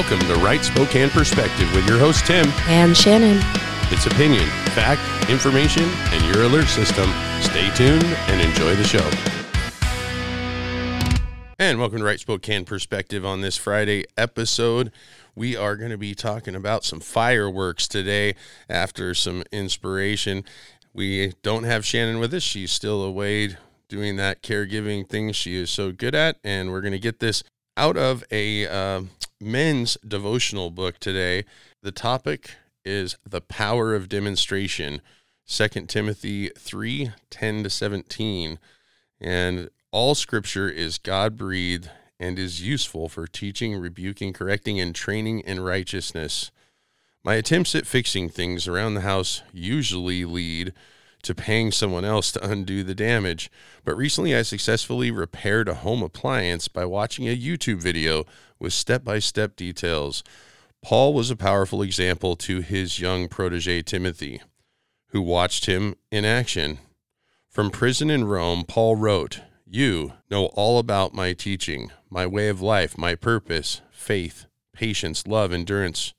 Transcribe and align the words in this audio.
Welcome 0.00 0.26
to 0.28 0.34
Right 0.36 0.64
Spokane 0.64 1.10
Perspective 1.10 1.70
with 1.74 1.86
your 1.86 1.98
host, 1.98 2.24
Tim. 2.24 2.46
And 2.68 2.96
Shannon. 2.96 3.38
It's 3.92 4.06
opinion, 4.06 4.46
fact, 4.72 5.02
information, 5.28 5.82
and 5.84 6.24
your 6.34 6.46
alert 6.46 6.68
system. 6.68 7.10
Stay 7.42 7.68
tuned 7.74 8.06
and 8.28 8.40
enjoy 8.40 8.74
the 8.76 8.82
show. 8.82 9.06
And 11.58 11.78
welcome 11.78 11.98
to 11.98 12.04
Right 12.04 12.18
Spokane 12.18 12.64
Perspective 12.64 13.26
on 13.26 13.42
this 13.42 13.58
Friday 13.58 14.06
episode. 14.16 14.90
We 15.34 15.54
are 15.54 15.76
going 15.76 15.90
to 15.90 15.98
be 15.98 16.14
talking 16.14 16.54
about 16.54 16.82
some 16.82 17.00
fireworks 17.00 17.86
today 17.86 18.36
after 18.70 19.12
some 19.12 19.42
inspiration. 19.52 20.44
We 20.94 21.34
don't 21.42 21.64
have 21.64 21.84
Shannon 21.84 22.20
with 22.20 22.32
us. 22.32 22.42
She's 22.42 22.72
still 22.72 23.02
away 23.02 23.58
doing 23.90 24.16
that 24.16 24.42
caregiving 24.42 25.06
thing 25.06 25.32
she 25.32 25.56
is 25.56 25.68
so 25.68 25.92
good 25.92 26.14
at. 26.14 26.38
And 26.42 26.70
we're 26.70 26.80
going 26.80 26.92
to 26.92 26.98
get 26.98 27.18
this 27.18 27.44
out 27.80 27.96
of 27.96 28.22
a 28.30 28.66
uh, 28.66 29.00
men's 29.40 29.96
devotional 30.06 30.70
book 30.70 30.98
today. 30.98 31.46
The 31.82 31.90
topic 31.90 32.56
is 32.84 33.16
the 33.26 33.40
power 33.40 33.94
of 33.94 34.06
demonstration, 34.06 35.00
2 35.48 35.68
Timothy 35.86 36.50
3 36.58 37.12
10 37.30 37.62
to 37.62 37.70
17. 37.70 38.58
And 39.18 39.70
all 39.92 40.14
scripture 40.14 40.68
is 40.68 40.98
God 40.98 41.38
breathed 41.38 41.88
and 42.18 42.38
is 42.38 42.60
useful 42.60 43.08
for 43.08 43.26
teaching, 43.26 43.74
rebuking, 43.80 44.34
correcting, 44.34 44.78
and 44.78 44.94
training 44.94 45.40
in 45.40 45.60
righteousness. 45.60 46.50
My 47.24 47.36
attempts 47.36 47.74
at 47.74 47.86
fixing 47.86 48.28
things 48.28 48.68
around 48.68 48.92
the 48.92 49.00
house 49.00 49.42
usually 49.54 50.26
lead 50.26 50.74
to 51.22 51.34
paying 51.34 51.72
someone 51.72 52.04
else 52.04 52.32
to 52.32 52.48
undo 52.48 52.82
the 52.82 52.94
damage. 52.94 53.50
But 53.84 53.96
recently, 53.96 54.34
I 54.34 54.42
successfully 54.42 55.10
repaired 55.10 55.68
a 55.68 55.74
home 55.74 56.02
appliance 56.02 56.68
by 56.68 56.84
watching 56.84 57.28
a 57.28 57.36
YouTube 57.36 57.80
video 57.80 58.24
with 58.58 58.72
step 58.72 59.04
by 59.04 59.18
step 59.18 59.56
details. 59.56 60.22
Paul 60.82 61.12
was 61.12 61.30
a 61.30 61.36
powerful 61.36 61.82
example 61.82 62.36
to 62.36 62.60
his 62.60 63.00
young 63.00 63.28
protege 63.28 63.82
Timothy, 63.82 64.40
who 65.08 65.20
watched 65.20 65.66
him 65.66 65.94
in 66.10 66.24
action. 66.24 66.78
From 67.48 67.70
prison 67.70 68.10
in 68.10 68.24
Rome, 68.24 68.64
Paul 68.66 68.96
wrote, 68.96 69.40
You 69.66 70.14
know 70.30 70.46
all 70.46 70.78
about 70.78 71.12
my 71.12 71.32
teaching, 71.32 71.90
my 72.08 72.26
way 72.26 72.48
of 72.48 72.62
life, 72.62 72.96
my 72.96 73.14
purpose, 73.14 73.82
faith, 73.90 74.46
patience, 74.72 75.26
love, 75.26 75.52
endurance, 75.52 76.14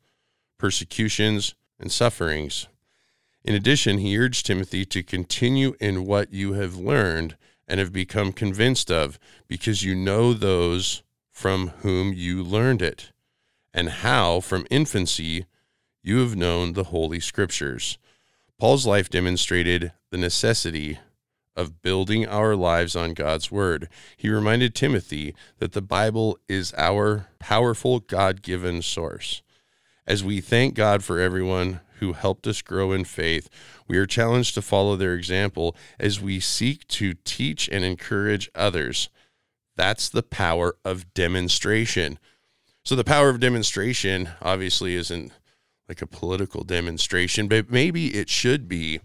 persecutions, 0.59 1.55
and 1.79 1.91
sufferings. 1.91 2.67
In 3.43 3.55
addition, 3.55 3.97
he 3.97 4.17
urged 4.17 4.45
Timothy 4.45 4.85
to 4.85 5.03
continue 5.03 5.75
in 5.79 6.05
what 6.05 6.31
you 6.31 6.53
have 6.53 6.75
learned 6.75 7.35
and 7.67 7.79
have 7.79 7.91
become 7.91 8.33
convinced 8.33 8.91
of, 8.91 9.17
because 9.47 9.83
you 9.83 9.95
know 9.95 10.33
those 10.33 11.03
from 11.31 11.69
whom 11.79 12.13
you 12.13 12.43
learned 12.43 12.81
it, 12.81 13.11
and 13.73 13.89
how 13.89 14.41
from 14.41 14.67
infancy 14.69 15.45
you 16.03 16.19
have 16.19 16.35
known 16.35 16.73
the 16.73 16.85
Holy 16.85 17.19
Scriptures. 17.19 17.97
Paul's 18.59 18.85
life 18.85 19.09
demonstrated 19.09 19.91
the 20.11 20.17
necessity 20.17 20.99
of 21.55 21.81
building 21.81 22.27
our 22.27 22.55
lives 22.55 22.95
on 22.95 23.13
God's 23.13 23.51
Word. 23.51 23.89
He 24.17 24.29
reminded 24.29 24.75
Timothy 24.75 25.33
that 25.57 25.71
the 25.71 25.81
Bible 25.81 26.37
is 26.47 26.73
our 26.77 27.27
powerful 27.39 27.99
God 27.99 28.41
given 28.41 28.81
source. 28.81 29.41
As 30.05 30.23
we 30.23 30.41
thank 30.41 30.75
God 30.75 31.03
for 31.03 31.19
everyone 31.19 31.79
who 32.01 32.13
helped 32.13 32.47
us 32.47 32.61
grow 32.61 32.91
in 32.91 33.05
faith, 33.05 33.47
we 33.87 33.97
are 33.97 34.07
challenged 34.07 34.55
to 34.55 34.61
follow 34.61 34.95
their 34.95 35.13
example 35.13 35.75
as 35.99 36.19
we 36.19 36.39
seek 36.39 36.85
to 36.87 37.13
teach 37.23 37.69
and 37.69 37.85
encourage 37.85 38.49
others. 38.53 39.09
That's 39.77 40.09
the 40.09 40.23
power 40.23 40.75
of 40.83 41.13
demonstration. 41.13 42.19
So, 42.83 42.95
the 42.95 43.03
power 43.03 43.29
of 43.29 43.39
demonstration 43.39 44.29
obviously 44.41 44.95
isn't 44.95 45.31
like 45.87 46.01
a 46.01 46.07
political 46.07 46.63
demonstration, 46.63 47.47
but 47.47 47.69
maybe 47.69 48.07
it 48.15 48.27
should 48.27 48.67
be. 48.67 48.99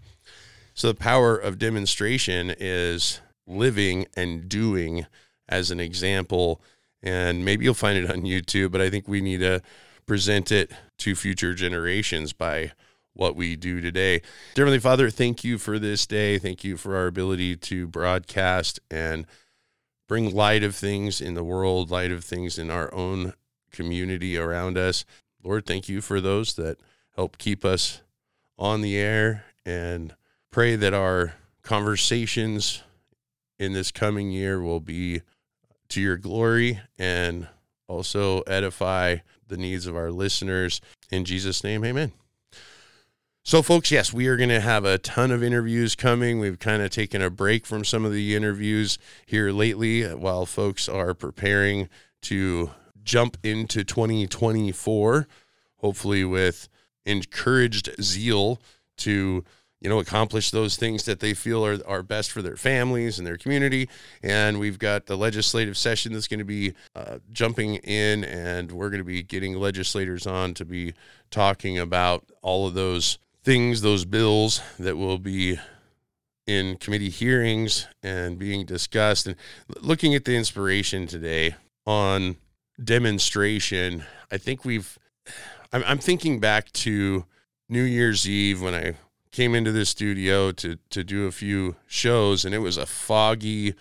So, 0.73 0.87
the 0.87 0.95
power 0.95 1.37
of 1.37 1.59
demonstration 1.59 2.53
is 2.59 3.21
living 3.45 4.07
and 4.17 4.49
doing 4.49 5.05
as 5.47 5.69
an 5.69 5.79
example. 5.79 6.61
And 7.03 7.45
maybe 7.45 7.63
you'll 7.63 7.75
find 7.75 7.97
it 7.97 8.09
on 8.09 8.23
YouTube, 8.23 8.71
but 8.71 8.81
I 8.81 8.89
think 8.89 9.07
we 9.07 9.21
need 9.21 9.41
to 9.41 9.61
present 10.07 10.51
it 10.51 10.71
to 10.97 11.13
future 11.13 11.53
generations 11.53 12.33
by 12.33 12.71
what 13.17 13.35
we 13.35 13.55
do 13.55 13.81
today. 13.81 14.21
Dear 14.53 14.65
Heavenly 14.65 14.79
Father, 14.79 15.09
thank 15.09 15.43
you 15.43 15.57
for 15.57 15.79
this 15.79 16.05
day. 16.05 16.37
Thank 16.37 16.63
you 16.63 16.77
for 16.77 16.95
our 16.95 17.07
ability 17.07 17.57
to 17.57 17.87
broadcast 17.87 18.79
and 18.89 19.25
bring 20.07 20.33
light 20.33 20.63
of 20.63 20.75
things 20.75 21.19
in 21.19 21.33
the 21.33 21.43
world, 21.43 21.91
light 21.91 22.11
of 22.11 22.23
things 22.23 22.57
in 22.57 22.69
our 22.71 22.93
own 22.93 23.33
community 23.71 24.37
around 24.37 24.77
us. 24.77 25.03
Lord, 25.43 25.65
thank 25.65 25.89
you 25.89 26.01
for 26.01 26.21
those 26.21 26.53
that 26.55 26.77
help 27.15 27.37
keep 27.37 27.65
us 27.65 28.01
on 28.57 28.81
the 28.81 28.97
air 28.97 29.45
and 29.65 30.15
pray 30.51 30.75
that 30.75 30.93
our 30.93 31.33
conversations 31.63 32.83
in 33.59 33.73
this 33.73 33.91
coming 33.91 34.31
year 34.31 34.61
will 34.61 34.79
be 34.79 35.21
to 35.89 36.01
your 36.01 36.17
glory 36.17 36.79
and 36.97 37.47
also 37.87 38.41
edify 38.41 39.17
the 39.47 39.57
needs 39.57 39.87
of 39.87 39.95
our 39.95 40.11
listeners. 40.11 40.81
In 41.09 41.25
Jesus' 41.25 41.63
name, 41.63 41.83
amen. 41.83 42.11
So, 43.47 43.61
folks, 43.61 43.91
yes, 43.91 44.11
we 44.11 44.27
are 44.27 44.35
going 44.35 44.49
to 44.49 44.59
have 44.59 44.83
a 44.83 44.97
ton 44.97 45.31
of 45.31 45.41
interviews 45.41 45.95
coming. 45.95 46.41
We've 46.41 46.59
kind 46.59 46.81
of 46.81 46.89
taken 46.89 47.21
a 47.21 47.29
break 47.29 47.65
from 47.65 47.85
some 47.85 48.03
of 48.03 48.11
the 48.11 48.35
interviews 48.35 48.99
here 49.25 49.53
lately 49.53 50.03
while 50.03 50.45
folks 50.45 50.89
are 50.89 51.13
preparing 51.13 51.87
to 52.23 52.71
jump 53.05 53.37
into 53.43 53.85
2024, 53.85 55.29
hopefully 55.77 56.25
with 56.25 56.67
encouraged 57.05 57.89
zeal 58.01 58.61
to 58.97 59.45
you 59.79 59.89
know 59.89 59.99
accomplish 59.99 60.51
those 60.51 60.75
things 60.75 61.05
that 61.05 61.21
they 61.21 61.33
feel 61.33 61.65
are, 61.65 61.77
are 61.87 62.03
best 62.03 62.33
for 62.33 62.41
their 62.41 62.57
families 62.57 63.17
and 63.17 63.25
their 63.25 63.37
community 63.37 63.87
and 64.23 64.59
we've 64.59 64.79
got 64.79 65.05
the 65.05 65.15
legislative 65.15 65.77
session 65.77 66.11
that's 66.11 66.27
going 66.27 66.39
to 66.39 66.43
be 66.43 66.73
uh, 66.95 67.19
jumping 67.31 67.75
in 67.75 68.23
and 68.23 68.71
we're 68.71 68.89
going 68.89 68.99
to 68.99 69.05
be 69.05 69.21
getting 69.21 69.53
legislators 69.53 70.25
on 70.25 70.53
to 70.55 70.65
be 70.65 70.93
talking 71.29 71.77
about 71.77 72.25
all 72.41 72.67
of 72.67 72.73
those 72.73 73.19
things, 73.47 73.79
those 73.79 74.03
bills 74.03 74.59
that 74.77 74.97
will 74.97 75.17
be 75.17 75.57
in 76.45 76.75
committee 76.75 77.09
hearings 77.09 77.87
and 78.03 78.37
being 78.37 78.65
discussed. 78.65 79.25
And 79.25 79.37
looking 79.79 80.13
at 80.13 80.25
the 80.25 80.35
inspiration 80.35 81.07
today 81.07 81.55
on 81.85 82.35
demonstration, 82.83 84.03
I 84.29 84.37
think 84.37 84.65
we've, 84.65 84.99
I'm, 85.71 85.81
I'm 85.87 85.97
thinking 85.97 86.41
back 86.41 86.73
to 86.73 87.23
New 87.69 87.83
Year's 87.83 88.27
Eve 88.27 88.61
when 88.61 88.75
I 88.75 88.95
came 89.31 89.55
into 89.55 89.71
this 89.71 89.89
studio 89.91 90.51
to 90.51 90.77
to 90.89 91.03
do 91.05 91.25
a 91.25 91.31
few 91.31 91.77
shows 91.85 92.43
and 92.43 92.53
it 92.53 92.59
was 92.59 92.75
a 92.75 92.85
foggy 92.85 93.75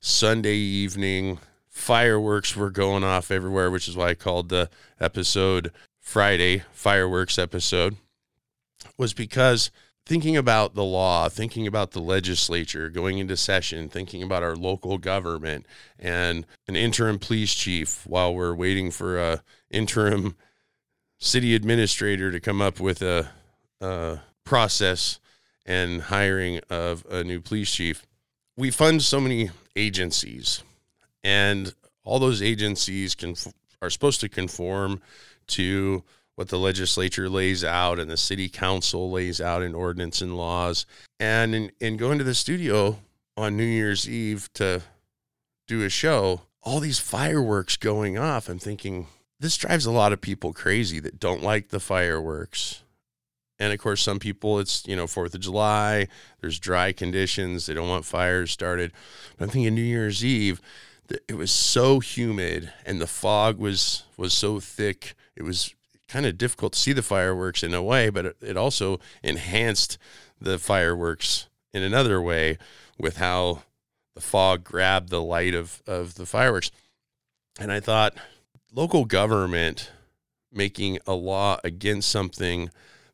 Sunday 0.00 0.56
evening 0.56 1.38
fireworks 1.68 2.56
were 2.56 2.70
going 2.70 3.04
off 3.04 3.30
everywhere 3.30 3.70
which 3.70 3.86
is 3.86 3.96
why 3.96 4.10
I 4.10 4.14
called 4.14 4.48
the 4.48 4.70
episode 5.00 5.72
Friday 6.00 6.62
fireworks 6.72 7.38
episode 7.38 7.96
was 8.96 9.12
because 9.12 9.70
thinking 10.06 10.36
about 10.36 10.74
the 10.74 10.84
law, 10.84 11.28
thinking 11.28 11.66
about 11.66 11.92
the 11.92 12.00
legislature 12.00 12.88
going 12.90 13.18
into 13.18 13.36
session, 13.36 13.88
thinking 13.88 14.22
about 14.22 14.42
our 14.42 14.54
local 14.54 14.98
government 14.98 15.66
and 15.98 16.46
an 16.68 16.76
interim 16.76 17.18
police 17.18 17.54
chief 17.54 18.06
while 18.06 18.34
we're 18.34 18.54
waiting 18.54 18.90
for 18.90 19.18
a 19.18 19.42
interim 19.70 20.36
city 21.18 21.54
administrator 21.54 22.30
to 22.30 22.40
come 22.40 22.60
up 22.60 22.80
with 22.80 23.00
a, 23.00 23.30
a 23.80 24.18
process 24.44 25.18
and 25.64 26.02
hiring 26.02 26.60
of 26.68 27.06
a 27.10 27.24
new 27.24 27.40
police 27.40 27.74
chief. 27.74 28.06
We 28.56 28.70
fund 28.70 29.02
so 29.02 29.20
many 29.20 29.50
agencies 29.74 30.62
and 31.22 31.74
all 32.04 32.18
those 32.18 32.42
agencies 32.42 33.14
can 33.14 33.34
are 33.80 33.90
supposed 33.90 34.20
to 34.20 34.28
conform 34.28 35.00
to 35.46 36.04
what 36.36 36.48
the 36.48 36.58
legislature 36.58 37.28
lays 37.28 37.64
out 37.64 37.98
and 37.98 38.10
the 38.10 38.16
city 38.16 38.48
council 38.48 39.10
lays 39.10 39.40
out 39.40 39.62
in 39.62 39.74
ordinance 39.74 40.20
and 40.20 40.36
laws. 40.36 40.86
And 41.20 41.54
in, 41.54 41.72
in 41.80 41.96
going 41.96 42.18
to 42.18 42.24
the 42.24 42.34
studio 42.34 42.98
on 43.36 43.56
New 43.56 43.64
Year's 43.64 44.08
Eve 44.08 44.52
to 44.54 44.82
do 45.66 45.84
a 45.84 45.88
show, 45.88 46.42
all 46.62 46.80
these 46.80 46.98
fireworks 46.98 47.76
going 47.76 48.18
off, 48.18 48.48
I'm 48.48 48.58
thinking, 48.58 49.06
this 49.38 49.56
drives 49.56 49.86
a 49.86 49.92
lot 49.92 50.12
of 50.12 50.20
people 50.20 50.52
crazy 50.52 51.00
that 51.00 51.20
don't 51.20 51.42
like 51.42 51.68
the 51.68 51.80
fireworks. 51.80 52.82
And 53.58 53.72
of 53.72 53.78
course, 53.78 54.02
some 54.02 54.18
people, 54.18 54.58
it's, 54.58 54.86
you 54.86 54.96
know, 54.96 55.06
4th 55.06 55.34
of 55.34 55.40
July, 55.40 56.08
there's 56.40 56.58
dry 56.58 56.92
conditions, 56.92 57.66
they 57.66 57.74
don't 57.74 57.88
want 57.88 58.04
fires 58.04 58.50
started. 58.50 58.92
But 59.36 59.44
I'm 59.44 59.50
thinking 59.50 59.74
New 59.74 59.82
Year's 59.82 60.24
Eve, 60.24 60.60
it 61.28 61.36
was 61.36 61.52
so 61.52 62.00
humid 62.00 62.72
and 62.84 63.00
the 63.00 63.06
fog 63.06 63.58
was 63.58 64.04
was 64.16 64.32
so 64.32 64.58
thick. 64.60 65.14
It 65.36 65.42
was 65.42 65.74
kind 66.08 66.26
of 66.26 66.38
difficult 66.38 66.74
to 66.74 66.78
see 66.78 66.92
the 66.92 67.02
fireworks 67.02 67.62
in 67.62 67.74
a 67.74 67.82
way, 67.82 68.10
but 68.10 68.36
it, 68.40 68.56
also 68.56 69.00
enhanced 69.22 69.98
the 70.40 70.58
fireworks 70.58 71.48
in 71.72 71.82
another 71.82 72.20
way 72.20 72.58
with 72.98 73.16
how 73.16 73.62
the 74.14 74.20
fog 74.20 74.64
grabbed 74.64 75.08
the 75.08 75.22
light 75.22 75.54
of, 75.54 75.82
of 75.86 76.14
the 76.14 76.26
fireworks. 76.26 76.70
And 77.58 77.72
I 77.72 77.80
thought 77.80 78.14
local 78.72 79.04
government 79.04 79.90
making 80.52 80.98
a 81.06 81.14
law 81.14 81.58
against 81.64 82.08
something 82.08 82.70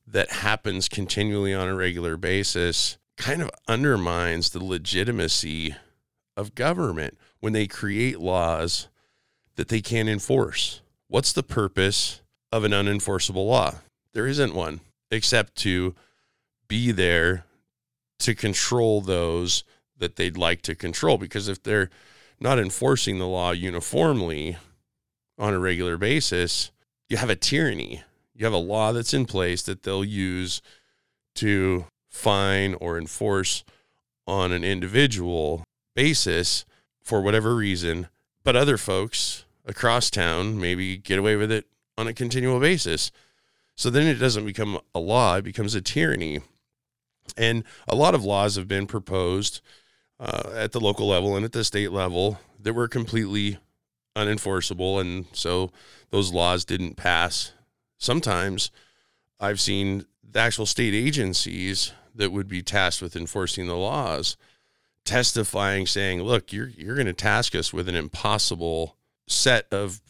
that 0.07 0.31
happens 0.31 0.89
continually 0.89 1.55
on 1.55 1.69
a 1.69 1.75
regular 1.75 2.17
basis 2.17 2.99
kind 3.17 3.43
of 3.43 3.51
undermines 3.69 4.51
the 4.51 4.65
legitimacy 4.65 5.75
of 6.37 6.55
government 6.55 7.19
when 7.41 7.53
they 7.53 7.67
create 7.67 8.19
laws 8.19 8.89
that 9.57 9.69
they 9.69 9.81
can't 9.81 10.09
enforce. 10.09 10.81
What's 11.07 11.33
the 11.33 11.43
purpose 11.43 12.23
of 12.53 12.65
an 12.65 12.73
unenforceable 12.73 13.47
law? 13.47 13.77
There 14.13 14.27
isn't 14.27 14.55
one 14.55 14.81
except 15.11 15.57
to 15.57 15.95
be 16.69 16.93
there 16.93 17.45
to 18.21 18.35
control 18.35 19.01
those 19.01 19.65
that 19.99 20.17
they'd 20.17 20.37
like 20.37 20.63
to 20.63 20.75
control. 20.75 21.19
Because 21.19 21.49
if 21.49 21.63
they're 21.63 21.91
not 22.39 22.59
enforcing 22.59 23.19
the 23.19 23.27
law 23.27 23.51
uniformly 23.51 24.57
on 25.39 25.55
a 25.55 25.59
regular 25.59 25.97
basis, 25.97 26.71
you 27.09 27.17
have 27.17 27.31
a 27.31 27.37
tyranny. 27.37 28.03
You 28.35 28.47
have 28.47 28.53
a 28.53 28.59
law 28.59 28.93
that's 28.93 29.15
in 29.15 29.27
place 29.27 29.63
that 29.63 29.83
they'll 29.83 30.05
use 30.05 30.63
to 31.37 31.87
fine 32.09 32.75
or 32.75 32.99
enforce 32.99 33.65
on 34.27 34.53
an 34.53 34.65
individual 34.65 35.65
basis 35.95 36.65
for 37.03 37.21
whatever 37.21 37.55
reason. 37.55 38.09
But 38.43 38.57
other 38.57 38.77
folks 38.77 39.45
across 39.67 40.11
town 40.11 40.61
maybe 40.61 40.97
get 40.97 41.19
away 41.19 41.37
with 41.37 41.53
it 41.53 41.67
on 42.01 42.09
a 42.09 42.15
continual 42.15 42.59
basis. 42.59 43.13
So 43.77 43.91
then 43.91 44.07
it 44.07 44.15
doesn't 44.15 44.47
become 44.47 44.81
a 44.95 44.99
law, 44.99 45.37
it 45.37 45.45
becomes 45.45 45.75
a 45.75 45.81
tyranny. 45.81 46.41
And 47.37 47.63
a 47.87 47.95
lot 47.95 48.15
of 48.15 48.25
laws 48.25 48.57
have 48.57 48.67
been 48.67 48.87
proposed 48.87 49.61
uh, 50.19 50.51
at 50.55 50.73
the 50.73 50.81
local 50.81 51.07
level 51.07 51.37
and 51.37 51.45
at 51.45 51.53
the 51.53 51.63
state 51.63 51.93
level 51.93 52.41
that 52.59 52.73
were 52.73 52.89
completely 52.89 53.59
unenforceable. 54.17 55.01
And 55.01 55.27
so 55.33 55.71
those 56.11 56.33
laws 56.33 56.65
didn't 56.65 56.97
pass. 56.97 57.53
Sometimes 57.99 58.71
I've 59.39 59.61
seen 59.61 60.07
the 60.29 60.41
actual 60.41 60.67
state 60.67 60.95
agencies 60.95 61.93
that 62.15 62.33
would 62.33 62.49
be 62.49 62.63
tasked 62.63 63.03
with 63.03 63.15
enforcing 63.15 63.67
the 63.67 63.77
laws 63.77 64.37
testifying 65.05 65.87
saying 65.87 66.23
look 66.23 66.53
you're 66.53 66.69
you're 66.77 66.95
going 66.95 67.07
to 67.07 67.13
task 67.13 67.55
us 67.55 67.73
with 67.73 67.89
an 67.89 67.95
impossible 67.95 68.97
set 69.27 69.67
of 69.73 70.01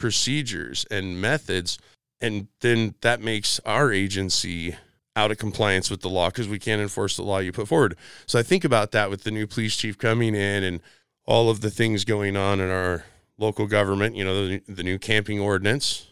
procedures 0.00 0.84
and 0.90 1.20
methods 1.20 1.78
and 2.20 2.48
then 2.60 2.94
that 3.00 3.20
makes 3.22 3.60
our 3.64 3.92
agency 3.92 4.76
out 5.16 5.30
of 5.30 5.38
compliance 5.38 5.90
with 5.90 6.00
the 6.00 6.08
law 6.08 6.28
because 6.28 6.48
we 6.48 6.58
can't 6.58 6.82
enforce 6.82 7.16
the 7.16 7.22
law 7.22 7.38
you 7.38 7.52
put 7.52 7.68
forward. 7.68 7.96
So 8.26 8.38
I 8.38 8.42
think 8.42 8.64
about 8.64 8.92
that 8.92 9.10
with 9.10 9.24
the 9.24 9.30
new 9.30 9.46
police 9.46 9.76
chief 9.76 9.98
coming 9.98 10.34
in 10.34 10.62
and 10.62 10.80
all 11.24 11.50
of 11.50 11.60
the 11.60 11.70
things 11.70 12.04
going 12.04 12.36
on 12.36 12.60
in 12.60 12.70
our 12.70 13.04
local 13.38 13.66
government, 13.66 14.16
you 14.16 14.24
know, 14.24 14.46
the, 14.46 14.62
the 14.68 14.82
new 14.82 14.98
camping 14.98 15.40
ordinance 15.40 16.08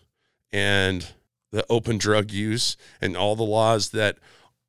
and 0.51 1.07
the 1.51 1.65
open 1.69 1.99
drug 1.99 2.31
use 2.31 2.77
and 3.01 3.17
all 3.17 3.37
the 3.37 3.43
laws 3.43 3.91
that 3.91 4.19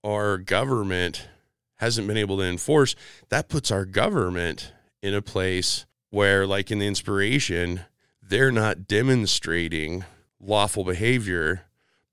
our 0.04 0.38
government 0.38 1.27
hasn't 1.75 2.07
been 2.07 2.18
able 2.18 2.38
to 2.38 2.44
enforce. 2.44 2.95
That 3.30 3.50
puts 3.50 3.71
our 3.71 3.86
government 3.86 4.74
in 5.01 5.13
a 5.13 5.21
place 5.21 5.86
where, 6.10 6.45
like 6.45 6.71
in 6.71 6.80
the 6.80 6.88
inspiration, 6.88 7.81
they're 8.29 8.51
not 8.51 8.87
demonstrating 8.87 10.05
lawful 10.39 10.83
behavior 10.83 11.63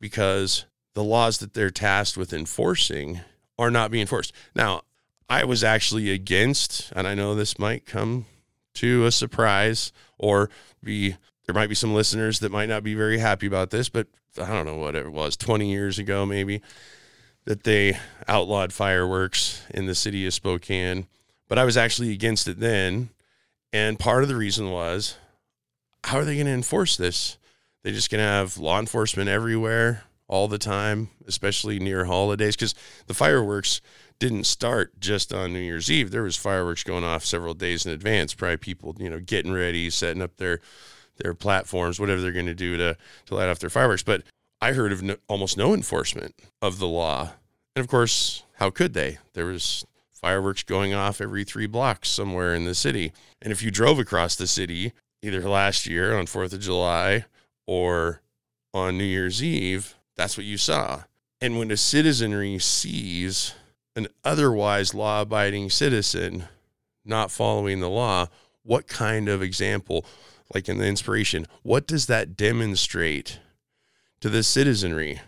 because 0.00 0.64
the 0.94 1.04
laws 1.04 1.38
that 1.38 1.52
they're 1.52 1.70
tasked 1.70 2.16
with 2.16 2.32
enforcing 2.32 3.20
are 3.58 3.70
not 3.70 3.90
being 3.90 4.00
enforced. 4.00 4.32
Now, 4.54 4.82
I 5.28 5.44
was 5.44 5.62
actually 5.62 6.10
against, 6.10 6.90
and 6.96 7.06
I 7.06 7.14
know 7.14 7.34
this 7.34 7.58
might 7.58 7.84
come 7.84 8.24
to 8.74 9.04
a 9.04 9.12
surprise 9.12 9.92
or 10.18 10.50
be 10.82 11.16
there 11.44 11.54
might 11.54 11.68
be 11.68 11.74
some 11.74 11.94
listeners 11.94 12.40
that 12.40 12.50
might 12.50 12.68
not 12.68 12.82
be 12.82 12.94
very 12.94 13.18
happy 13.18 13.46
about 13.46 13.70
this, 13.70 13.88
but 13.88 14.08
I 14.40 14.46
don't 14.46 14.66
know 14.66 14.76
what 14.76 14.96
it 14.96 15.12
was, 15.12 15.36
20 15.36 15.70
years 15.70 15.98
ago 15.98 16.26
maybe, 16.26 16.60
that 17.44 17.62
they 17.62 17.98
outlawed 18.26 18.72
fireworks 18.72 19.62
in 19.70 19.86
the 19.86 19.94
city 19.94 20.26
of 20.26 20.34
Spokane. 20.34 21.06
But 21.46 21.58
I 21.58 21.64
was 21.64 21.76
actually 21.76 22.10
against 22.12 22.48
it 22.48 22.58
then. 22.58 23.10
And 23.72 23.98
part 23.98 24.22
of 24.22 24.28
the 24.28 24.34
reason 24.34 24.70
was 24.70 25.16
how 26.06 26.18
are 26.18 26.24
they 26.24 26.36
going 26.36 26.46
to 26.46 26.52
enforce 26.52 26.96
this? 26.96 27.36
They're 27.82 27.92
just 27.92 28.10
going 28.10 28.22
to 28.22 28.28
have 28.28 28.58
law 28.58 28.78
enforcement 28.78 29.28
everywhere 29.28 30.04
all 30.28 30.46
the 30.46 30.58
time, 30.58 31.10
especially 31.26 31.80
near 31.80 32.04
holidays, 32.04 32.54
because 32.54 32.74
the 33.08 33.14
fireworks 33.14 33.80
didn't 34.20 34.44
start 34.44 34.98
just 35.00 35.32
on 35.32 35.52
New 35.52 35.58
Year's 35.58 35.90
Eve. 35.90 36.12
There 36.12 36.22
was 36.22 36.36
fireworks 36.36 36.84
going 36.84 37.02
off 37.02 37.24
several 37.24 37.54
days 37.54 37.84
in 37.84 37.92
advance. 37.92 38.34
Probably 38.34 38.56
people, 38.56 38.94
you 38.98 39.10
know, 39.10 39.18
getting 39.18 39.52
ready, 39.52 39.90
setting 39.90 40.22
up 40.22 40.36
their 40.36 40.60
their 41.18 41.34
platforms, 41.34 41.98
whatever 41.98 42.20
they're 42.20 42.30
going 42.30 42.46
to 42.46 42.54
do 42.54 42.76
to 42.76 42.96
to 43.26 43.34
light 43.34 43.48
off 43.48 43.58
their 43.58 43.70
fireworks. 43.70 44.02
But 44.04 44.22
I 44.60 44.72
heard 44.72 44.92
of 44.92 45.02
no, 45.02 45.16
almost 45.28 45.56
no 45.56 45.74
enforcement 45.74 46.34
of 46.62 46.78
the 46.78 46.88
law, 46.88 47.32
and 47.74 47.84
of 47.84 47.88
course, 47.88 48.44
how 48.54 48.70
could 48.70 48.94
they? 48.94 49.18
There 49.34 49.46
was 49.46 49.84
fireworks 50.12 50.62
going 50.62 50.94
off 50.94 51.20
every 51.20 51.44
three 51.44 51.66
blocks 51.66 52.08
somewhere 52.08 52.54
in 52.54 52.64
the 52.64 52.74
city, 52.74 53.12
and 53.42 53.52
if 53.52 53.62
you 53.62 53.70
drove 53.70 53.98
across 53.98 54.36
the 54.36 54.46
city 54.46 54.92
either 55.26 55.48
last 55.48 55.86
year 55.86 56.16
on 56.16 56.26
Fourth 56.26 56.52
of 56.52 56.60
July 56.60 57.24
or 57.66 58.22
on 58.72 58.96
New 58.96 59.04
Year's 59.04 59.42
Eve, 59.42 59.96
that's 60.16 60.36
what 60.36 60.46
you 60.46 60.56
saw. 60.56 61.02
And 61.40 61.58
when 61.58 61.70
a 61.70 61.76
citizenry 61.76 62.58
sees 62.58 63.54
an 63.96 64.06
otherwise 64.24 64.94
law 64.94 65.22
abiding 65.22 65.70
citizen 65.70 66.44
not 67.04 67.30
following 67.30 67.80
the 67.80 67.90
law, 67.90 68.26
what 68.62 68.86
kind 68.86 69.28
of 69.28 69.42
example, 69.42 70.04
like 70.54 70.68
in 70.68 70.78
the 70.78 70.86
inspiration, 70.86 71.46
what 71.62 71.86
does 71.86 72.06
that 72.06 72.36
demonstrate 72.36 73.40
to 74.20 74.28
the 74.28 74.42
citizenry? 74.42 75.20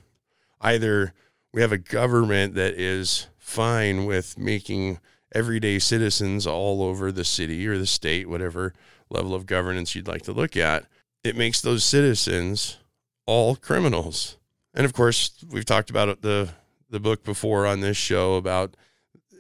Either 0.60 1.12
we 1.52 1.60
have 1.60 1.72
a 1.72 1.78
government 1.78 2.54
that 2.54 2.74
is 2.74 3.26
fine 3.36 4.06
with 4.06 4.38
making 4.38 4.98
everyday 5.34 5.78
citizens 5.78 6.46
all 6.46 6.82
over 6.82 7.10
the 7.10 7.24
city 7.24 7.66
or 7.66 7.78
the 7.78 7.86
state, 7.86 8.28
whatever 8.28 8.72
level 9.10 9.34
of 9.34 9.46
governance 9.46 9.94
you'd 9.94 10.08
like 10.08 10.22
to 10.22 10.32
look 10.32 10.56
at, 10.56 10.86
it 11.24 11.36
makes 11.36 11.60
those 11.60 11.84
citizens 11.84 12.78
all 13.26 13.56
criminals. 13.56 14.36
And 14.74 14.84
of 14.84 14.92
course, 14.92 15.44
we've 15.50 15.64
talked 15.64 15.90
about 15.90 16.22
the 16.22 16.50
the 16.90 17.00
book 17.00 17.22
before 17.22 17.66
on 17.66 17.80
this 17.80 17.96
show 17.96 18.36
about 18.36 18.74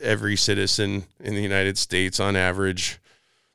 every 0.00 0.36
citizen 0.36 1.04
in 1.18 1.34
the 1.34 1.42
United 1.42 1.78
States 1.78 2.20
on 2.20 2.36
average 2.36 3.00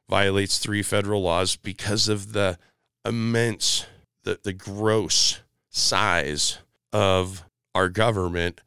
violates 0.09 0.57
three 0.57 0.81
federal 0.81 1.21
laws 1.21 1.55
because 1.55 2.07
of 2.07 2.33
the 2.33 2.57
immense 3.05 3.85
the, 4.23 4.39
the 4.43 4.53
gross 4.53 5.41
size 5.69 6.59
of 6.91 7.43
our 7.75 7.89
government 7.89 8.61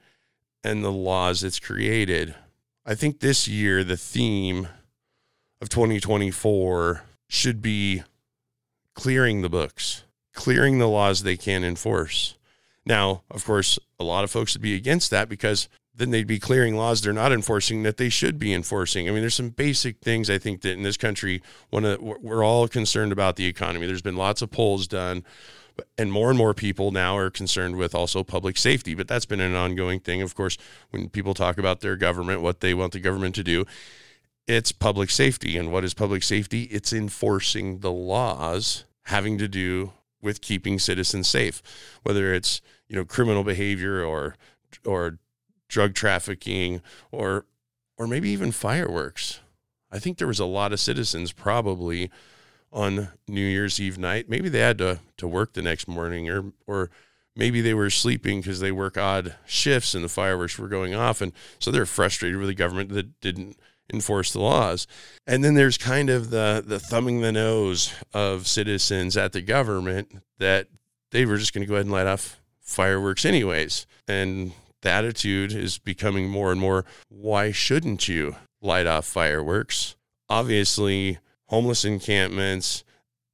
and 0.62 0.84
the 0.84 0.92
laws 0.92 1.42
it's 1.42 1.60
created. 1.60 2.34
I 2.84 2.94
think 2.94 3.20
this 3.20 3.48
year 3.48 3.82
the 3.84 3.96
theme 3.96 4.68
of 5.60 5.68
2024 5.68 7.02
should 7.28 7.60
be 7.60 8.02
clearing 8.94 9.42
the 9.42 9.48
books, 9.48 10.04
clearing 10.34 10.78
the 10.78 10.88
laws 10.88 11.22
they 11.22 11.36
can't 11.36 11.64
enforce. 11.64 12.36
Now, 12.84 13.22
of 13.30 13.44
course, 13.44 13.78
a 13.98 14.04
lot 14.04 14.24
of 14.24 14.30
folks 14.30 14.54
would 14.54 14.62
be 14.62 14.74
against 14.74 15.10
that 15.10 15.28
because 15.28 15.68
then 15.96 16.10
they'd 16.10 16.26
be 16.26 16.38
clearing 16.38 16.76
laws 16.76 17.00
they're 17.00 17.12
not 17.12 17.32
enforcing 17.32 17.82
that 17.82 17.96
they 17.96 18.08
should 18.08 18.38
be 18.38 18.52
enforcing. 18.52 19.08
I 19.08 19.12
mean, 19.12 19.22
there's 19.22 19.34
some 19.34 19.48
basic 19.48 20.00
things 20.00 20.28
I 20.28 20.38
think 20.38 20.60
that 20.60 20.72
in 20.72 20.82
this 20.82 20.96
country, 20.96 21.42
one 21.70 21.84
we're 22.00 22.44
all 22.44 22.68
concerned 22.68 23.12
about 23.12 23.36
the 23.36 23.46
economy. 23.46 23.86
There's 23.86 24.02
been 24.02 24.16
lots 24.16 24.42
of 24.42 24.50
polls 24.50 24.86
done, 24.86 25.24
and 25.96 26.12
more 26.12 26.28
and 26.28 26.38
more 26.38 26.54
people 26.54 26.90
now 26.90 27.16
are 27.16 27.30
concerned 27.30 27.76
with 27.76 27.94
also 27.94 28.22
public 28.22 28.58
safety. 28.58 28.94
But 28.94 29.08
that's 29.08 29.24
been 29.24 29.40
an 29.40 29.54
ongoing 29.54 30.00
thing. 30.00 30.20
Of 30.20 30.34
course, 30.34 30.58
when 30.90 31.08
people 31.08 31.32
talk 31.32 31.56
about 31.56 31.80
their 31.80 31.96
government, 31.96 32.42
what 32.42 32.60
they 32.60 32.74
want 32.74 32.92
the 32.92 33.00
government 33.00 33.34
to 33.36 33.42
do, 33.42 33.64
it's 34.46 34.72
public 34.72 35.10
safety. 35.10 35.56
And 35.56 35.72
what 35.72 35.84
is 35.84 35.94
public 35.94 36.22
safety? 36.22 36.64
It's 36.64 36.92
enforcing 36.92 37.80
the 37.80 37.92
laws 37.92 38.84
having 39.04 39.38
to 39.38 39.48
do 39.48 39.92
with 40.22 40.40
keeping 40.40 40.78
citizens 40.78 41.28
safe, 41.28 41.62
whether 42.02 42.32
it's 42.32 42.60
you 42.88 42.96
know 42.96 43.04
criminal 43.04 43.44
behavior 43.44 44.04
or 44.04 44.36
or 44.84 45.18
drug 45.68 45.94
trafficking 45.94 46.80
or 47.10 47.44
or 47.96 48.06
maybe 48.06 48.28
even 48.30 48.52
fireworks. 48.52 49.40
I 49.90 49.98
think 49.98 50.18
there 50.18 50.26
was 50.26 50.40
a 50.40 50.46
lot 50.46 50.72
of 50.72 50.80
citizens 50.80 51.32
probably 51.32 52.10
on 52.72 53.08
New 53.28 53.40
Year's 53.40 53.80
Eve 53.80 53.98
night. 53.98 54.28
Maybe 54.28 54.48
they 54.48 54.60
had 54.60 54.78
to 54.78 55.00
to 55.16 55.28
work 55.28 55.54
the 55.54 55.62
next 55.62 55.88
morning 55.88 56.28
or 56.30 56.52
or 56.66 56.90
maybe 57.34 57.60
they 57.60 57.74
were 57.74 57.90
sleeping 57.90 58.40
because 58.40 58.60
they 58.60 58.72
work 58.72 58.96
odd 58.96 59.34
shifts 59.44 59.94
and 59.94 60.04
the 60.04 60.08
fireworks 60.08 60.58
were 60.58 60.68
going 60.68 60.94
off 60.94 61.20
and 61.20 61.32
so 61.58 61.70
they're 61.70 61.86
frustrated 61.86 62.38
with 62.38 62.48
the 62.48 62.54
government 62.54 62.88
that 62.90 63.20
didn't 63.20 63.56
enforce 63.92 64.32
the 64.32 64.40
laws. 64.40 64.86
And 65.26 65.44
then 65.44 65.54
there's 65.54 65.78
kind 65.78 66.10
of 66.10 66.30
the 66.30 66.62
the 66.66 66.80
thumbing 66.80 67.20
the 67.20 67.32
nose 67.32 67.92
of 68.12 68.46
citizens 68.46 69.16
at 69.16 69.32
the 69.32 69.42
government 69.42 70.22
that 70.38 70.68
they 71.10 71.24
were 71.24 71.36
just 71.36 71.52
going 71.52 71.62
to 71.62 71.68
go 71.68 71.74
ahead 71.74 71.86
and 71.86 71.92
light 71.92 72.06
off 72.06 72.40
fireworks 72.60 73.24
anyways. 73.24 73.86
And 74.08 74.52
the 74.82 74.90
attitude 74.90 75.52
is 75.52 75.78
becoming 75.78 76.28
more 76.28 76.52
and 76.52 76.60
more 76.60 76.84
why 77.08 77.52
shouldn't 77.52 78.08
you 78.08 78.36
light 78.60 78.86
off 78.86 79.06
fireworks? 79.06 79.96
Obviously, 80.28 81.18
homeless 81.46 81.84
encampments 81.84 82.84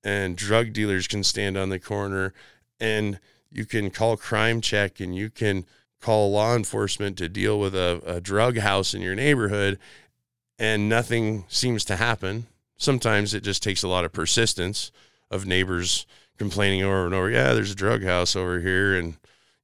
and 0.04 0.36
drug 0.36 0.72
dealers 0.72 1.06
can 1.06 1.24
stand 1.24 1.56
on 1.56 1.68
the 1.68 1.78
corner 1.78 2.34
and 2.80 3.18
you 3.50 3.64
can 3.64 3.90
call 3.90 4.16
crime 4.16 4.60
check 4.60 5.00
and 5.00 5.14
you 5.14 5.30
can 5.30 5.64
call 6.00 6.32
law 6.32 6.56
enforcement 6.56 7.16
to 7.16 7.28
deal 7.28 7.58
with 7.58 7.74
a, 7.74 8.02
a 8.04 8.20
drug 8.20 8.58
house 8.58 8.92
in 8.92 9.00
your 9.00 9.14
neighborhood 9.14 9.78
and 10.62 10.88
nothing 10.88 11.44
seems 11.48 11.84
to 11.84 11.96
happen. 11.96 12.46
Sometimes 12.76 13.34
it 13.34 13.42
just 13.42 13.64
takes 13.64 13.82
a 13.82 13.88
lot 13.88 14.04
of 14.04 14.12
persistence 14.12 14.92
of 15.28 15.44
neighbors 15.44 16.06
complaining 16.38 16.84
over 16.84 17.04
and 17.04 17.14
over, 17.14 17.28
yeah, 17.28 17.52
there's 17.52 17.72
a 17.72 17.74
drug 17.74 18.04
house 18.04 18.36
over 18.36 18.60
here 18.60 18.96
and 18.96 19.16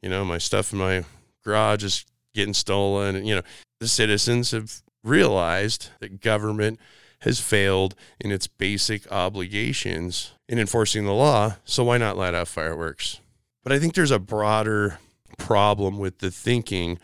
you 0.03 0.09
know, 0.09 0.25
my 0.25 0.39
stuff 0.39 0.73
in 0.73 0.79
my 0.81 1.05
garage 1.45 1.85
is 1.85 2.05
getting 2.35 2.53
stolen 2.53 3.15
and 3.15 3.29
you 3.29 3.35
know, 3.37 3.43
the 3.79 3.87
citizens 3.87 4.51
have 4.51 4.83
realized 5.05 5.91
that 6.01 6.21
government 6.21 6.81
has 7.21 7.39
failed 7.41 7.95
in 8.21 8.33
its 8.33 8.49
basic 8.49 9.11
obligations 9.13 10.33
in 10.49 10.59
enforcing 10.59 11.05
the 11.05 11.13
law, 11.13 11.55
so 11.65 11.85
why 11.85 11.97
not 11.97 12.17
light 12.17 12.35
off 12.35 12.49
fireworks? 12.49 13.21
But 13.63 13.73
I 13.73 13.79
think 13.79 13.95
there's 13.95 14.11
a 14.11 14.19
broader 14.19 14.99
problem 15.37 15.99
with 15.99 16.19
the 16.19 16.33
thinking 16.33 16.99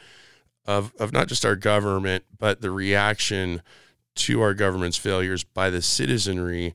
of, 0.67 0.93
of 0.99 1.13
not 1.13 1.29
just 1.29 1.45
our 1.45 1.57
government, 1.57 2.25
but 2.37 2.61
the 2.61 2.73
reaction 2.73 3.63
to 4.17 4.41
our 4.41 4.55
government's 4.55 4.97
failures 4.97 5.45
by 5.45 5.71
the 5.71 5.83
citizenry 5.83 6.75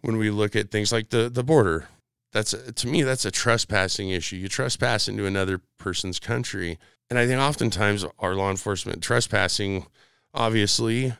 when 0.00 0.16
we 0.16 0.30
look 0.30 0.54
at 0.54 0.70
things 0.70 0.92
like 0.92 1.10
the, 1.10 1.28
the 1.28 1.44
border. 1.44 1.88
That's 2.32 2.50
to 2.50 2.86
me, 2.86 3.02
that's 3.02 3.24
a 3.24 3.30
trespassing 3.30 4.10
issue. 4.10 4.36
You 4.36 4.48
trespass 4.48 5.08
into 5.08 5.26
another 5.26 5.60
person's 5.78 6.18
country. 6.18 6.78
And 7.10 7.18
I 7.18 7.26
think 7.26 7.40
oftentimes 7.40 8.04
our 8.18 8.34
law 8.34 8.50
enforcement 8.50 9.02
trespassing, 9.02 9.86
obviously, 10.34 11.14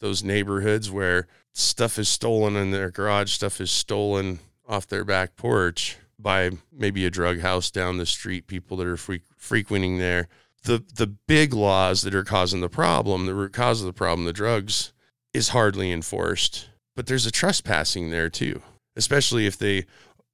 those 0.00 0.24
neighborhoods 0.24 0.90
where 0.90 1.26
stuff 1.52 1.98
is 1.98 2.08
stolen 2.08 2.56
in 2.56 2.70
their 2.70 2.90
garage, 2.90 3.32
stuff 3.32 3.60
is 3.60 3.70
stolen 3.70 4.38
off 4.66 4.86
their 4.86 5.04
back 5.04 5.36
porch 5.36 5.98
by 6.18 6.50
maybe 6.72 7.04
a 7.04 7.10
drug 7.10 7.40
house 7.40 7.70
down 7.70 7.98
the 7.98 8.06
street, 8.06 8.46
people 8.46 8.76
that 8.78 8.86
are 8.86 8.96
fre- 8.96 9.16
frequenting 9.36 9.98
there. 9.98 10.28
The 10.64 10.82
the 10.94 11.06
big 11.06 11.52
laws 11.52 12.02
that 12.02 12.14
are 12.14 12.24
causing 12.24 12.60
the 12.60 12.68
problem, 12.68 13.26
the 13.26 13.34
root 13.34 13.52
cause 13.52 13.80
of 13.80 13.86
the 13.86 13.92
problem, 13.92 14.26
the 14.26 14.32
drugs, 14.32 14.92
is 15.36 15.50
hardly 15.50 15.92
enforced. 15.92 16.68
But 16.96 17.06
there's 17.06 17.26
a 17.26 17.30
trespassing 17.30 18.10
there 18.10 18.30
too, 18.30 18.62
especially 18.96 19.46
if 19.46 19.56
they 19.58 19.84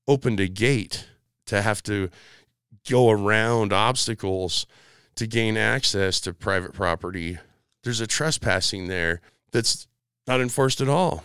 opened 0.07 0.41
a 0.41 0.49
gate 0.49 1.07
to 1.47 1.61
have 1.61 1.83
to 1.85 2.09
go 2.89 3.11
around 3.11 3.73
obstacles 3.73 4.67
to 5.17 5.27
gain 5.27 5.57
access 5.57 6.21
to 6.21 6.33
private 6.33 6.73
property. 6.73 7.39
There's 7.83 8.01
a 8.01 8.07
trespassing 8.07 8.87
there 8.87 9.21
that's 9.51 9.87
not 10.27 10.41
enforced 10.41 10.81
at 10.81 10.89
all. 10.89 11.25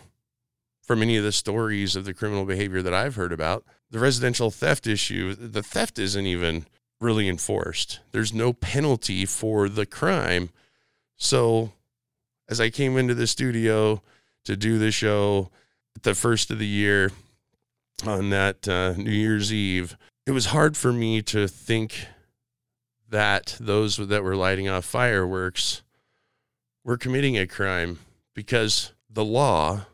From 0.82 1.02
any 1.02 1.18
of 1.18 1.24
the 1.24 1.32
stories 1.32 1.96
of 1.96 2.06
the 2.06 2.14
criminal 2.14 2.46
behavior 2.46 2.82
that 2.82 2.94
I've 2.94 3.16
heard 3.16 3.32
about, 3.32 3.64
the 3.92 4.00
residential 4.00 4.52
theft 4.52 4.88
issue, 4.88 5.36
the 5.36 5.64
theft 5.64 6.00
isn't 6.00 6.26
even 6.26 6.66
really 7.00 7.30
enforced. 7.30 8.00
There's 8.12 8.34
no 8.34 8.54
penalty 8.54 9.26
for 9.26 9.70
the 9.70 9.86
crime. 9.86 10.50
So, 11.18 11.74
as 12.50 12.62
I 12.62 12.70
came 12.70 12.98
into 12.98 13.14
the 13.14 13.28
studio 13.28 14.02
to 14.46 14.56
do 14.56 14.78
the 14.78 14.92
show 14.92 15.50
the 16.04 16.16
first 16.16 16.52
of 16.52 16.60
the 16.60 16.68
year 16.68 17.12
on 18.06 18.30
that 18.30 18.68
uh, 18.68 18.94
New 18.94 19.12
Year's 19.12 19.52
Eve, 19.52 19.98
it 20.26 20.32
was 20.32 20.48
hard 20.48 20.78
for 20.78 20.94
me 20.94 21.22
to 21.24 21.48
think 21.48 22.06
that 23.10 23.58
those 23.60 23.98
that 23.98 24.24
were 24.24 24.36
lighting 24.36 24.68
off 24.68 24.86
fireworks 24.86 25.82
were 26.84 26.98
committing 26.98 27.38
a 27.38 27.48
crime 27.48 28.00
because 28.34 28.94
the 29.10 29.26
law 29.26 29.86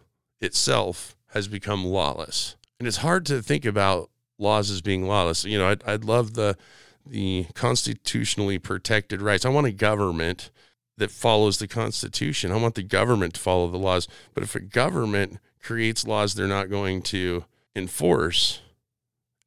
itself 0.41 1.15
has 1.27 1.47
become 1.47 1.85
lawless. 1.85 2.55
And 2.79 2.87
it's 2.87 2.97
hard 2.97 3.25
to 3.27 3.41
think 3.41 3.65
about 3.65 4.09
laws 4.37 4.69
as 4.69 4.81
being 4.81 5.07
lawless. 5.07 5.45
You 5.45 5.57
know, 5.57 5.69
I'd, 5.69 5.83
I'd 5.83 6.03
love 6.03 6.33
the 6.33 6.57
the 7.05 7.47
constitutionally 7.53 8.57
protected 8.57 9.21
rights. 9.21 9.43
I 9.43 9.49
want 9.49 9.67
a 9.67 9.73
government 9.73 10.51
that 10.97 11.11
follows 11.11 11.57
the 11.57 11.67
Constitution. 11.67 12.51
I 12.51 12.57
want 12.57 12.75
the 12.75 12.83
government 12.83 13.33
to 13.35 13.39
follow 13.39 13.67
the 13.69 13.77
laws. 13.77 14.07
But 14.33 14.43
if 14.43 14.55
a 14.55 14.59
government 14.59 15.39
creates 15.61 16.05
laws 16.05 16.33
they're 16.33 16.47
not 16.47 16.69
going 16.69 17.01
to 17.03 17.45
enforce, 17.75 18.61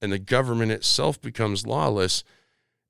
and 0.00 0.12
the 0.12 0.18
government 0.18 0.72
itself 0.72 1.20
becomes 1.20 1.66
lawless, 1.66 2.24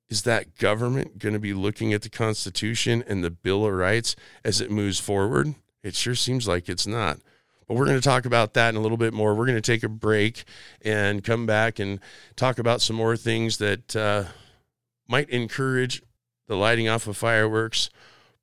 is 0.09 0.23
that 0.23 0.57
government 0.57 1.19
going 1.19 1.33
to 1.33 1.39
be 1.39 1.53
looking 1.53 1.93
at 1.93 2.01
the 2.01 2.09
Constitution 2.09 3.03
and 3.07 3.23
the 3.23 3.29
Bill 3.29 3.65
of 3.65 3.73
Rights 3.73 4.15
as 4.43 4.61
it 4.61 4.71
moves 4.71 4.99
forward? 4.99 5.55
It 5.83 5.95
sure 5.95 6.15
seems 6.15 6.47
like 6.47 6.69
it's 6.69 6.87
not. 6.87 7.19
But 7.67 7.75
we're 7.75 7.85
going 7.85 7.99
to 7.99 8.09
talk 8.09 8.25
about 8.25 8.53
that 8.53 8.69
in 8.69 8.75
a 8.77 8.79
little 8.79 8.97
bit 8.97 9.13
more. 9.13 9.35
We're 9.35 9.45
going 9.45 9.61
to 9.61 9.71
take 9.71 9.83
a 9.83 9.89
break 9.89 10.45
and 10.81 11.23
come 11.23 11.45
back 11.45 11.79
and 11.79 11.99
talk 12.37 12.59
about 12.59 12.81
some 12.81 12.95
more 12.95 13.17
things 13.17 13.57
that 13.57 13.95
uh, 13.95 14.23
might 15.07 15.29
encourage 15.29 16.01
the 16.47 16.55
lighting 16.55 16.87
off 16.87 17.07
of 17.07 17.17
fireworks, 17.17 17.89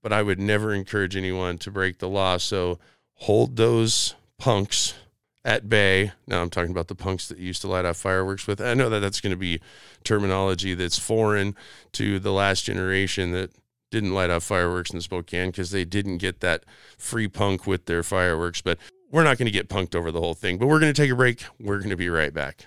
but 0.04 0.12
I 0.12 0.22
would 0.22 0.38
never 0.38 0.74
encourage 0.74 1.16
anyone 1.16 1.56
to 1.58 1.70
break 1.70 1.98
the 1.98 2.10
law. 2.10 2.36
So 2.36 2.78
hold 3.14 3.56
those 3.56 4.14
punks 4.38 4.92
at 5.46 5.70
bay. 5.70 6.12
Now 6.26 6.42
I'm 6.42 6.50
talking 6.50 6.70
about 6.70 6.88
the 6.88 6.94
punks 6.94 7.26
that 7.28 7.38
used 7.38 7.62
to 7.62 7.68
light 7.68 7.86
off 7.86 7.96
fireworks 7.96 8.46
with. 8.46 8.60
I 8.60 8.74
know 8.74 8.90
that 8.90 9.00
that's 9.00 9.22
going 9.22 9.30
to 9.30 9.36
be 9.38 9.60
terminology 10.04 10.74
that's 10.74 10.98
foreign 10.98 11.56
to 11.92 12.18
the 12.18 12.32
last 12.32 12.66
generation 12.66 13.32
that 13.32 13.50
didn't 13.90 14.12
light 14.12 14.28
off 14.28 14.44
fireworks 14.44 14.90
in 14.90 15.00
Spokane 15.00 15.48
because 15.48 15.70
they 15.70 15.86
didn't 15.86 16.18
get 16.18 16.40
that 16.40 16.64
free 16.98 17.26
punk 17.26 17.66
with 17.66 17.86
their 17.86 18.02
fireworks. 18.02 18.60
But 18.60 18.76
we're 19.10 19.24
not 19.24 19.38
going 19.38 19.46
to 19.46 19.52
get 19.52 19.70
punked 19.70 19.94
over 19.94 20.12
the 20.12 20.20
whole 20.20 20.34
thing, 20.34 20.58
but 20.58 20.66
we're 20.66 20.80
going 20.80 20.92
to 20.92 21.02
take 21.02 21.10
a 21.10 21.16
break. 21.16 21.46
We're 21.58 21.78
going 21.78 21.88
to 21.88 21.96
be 21.96 22.10
right 22.10 22.34
back. 22.34 22.66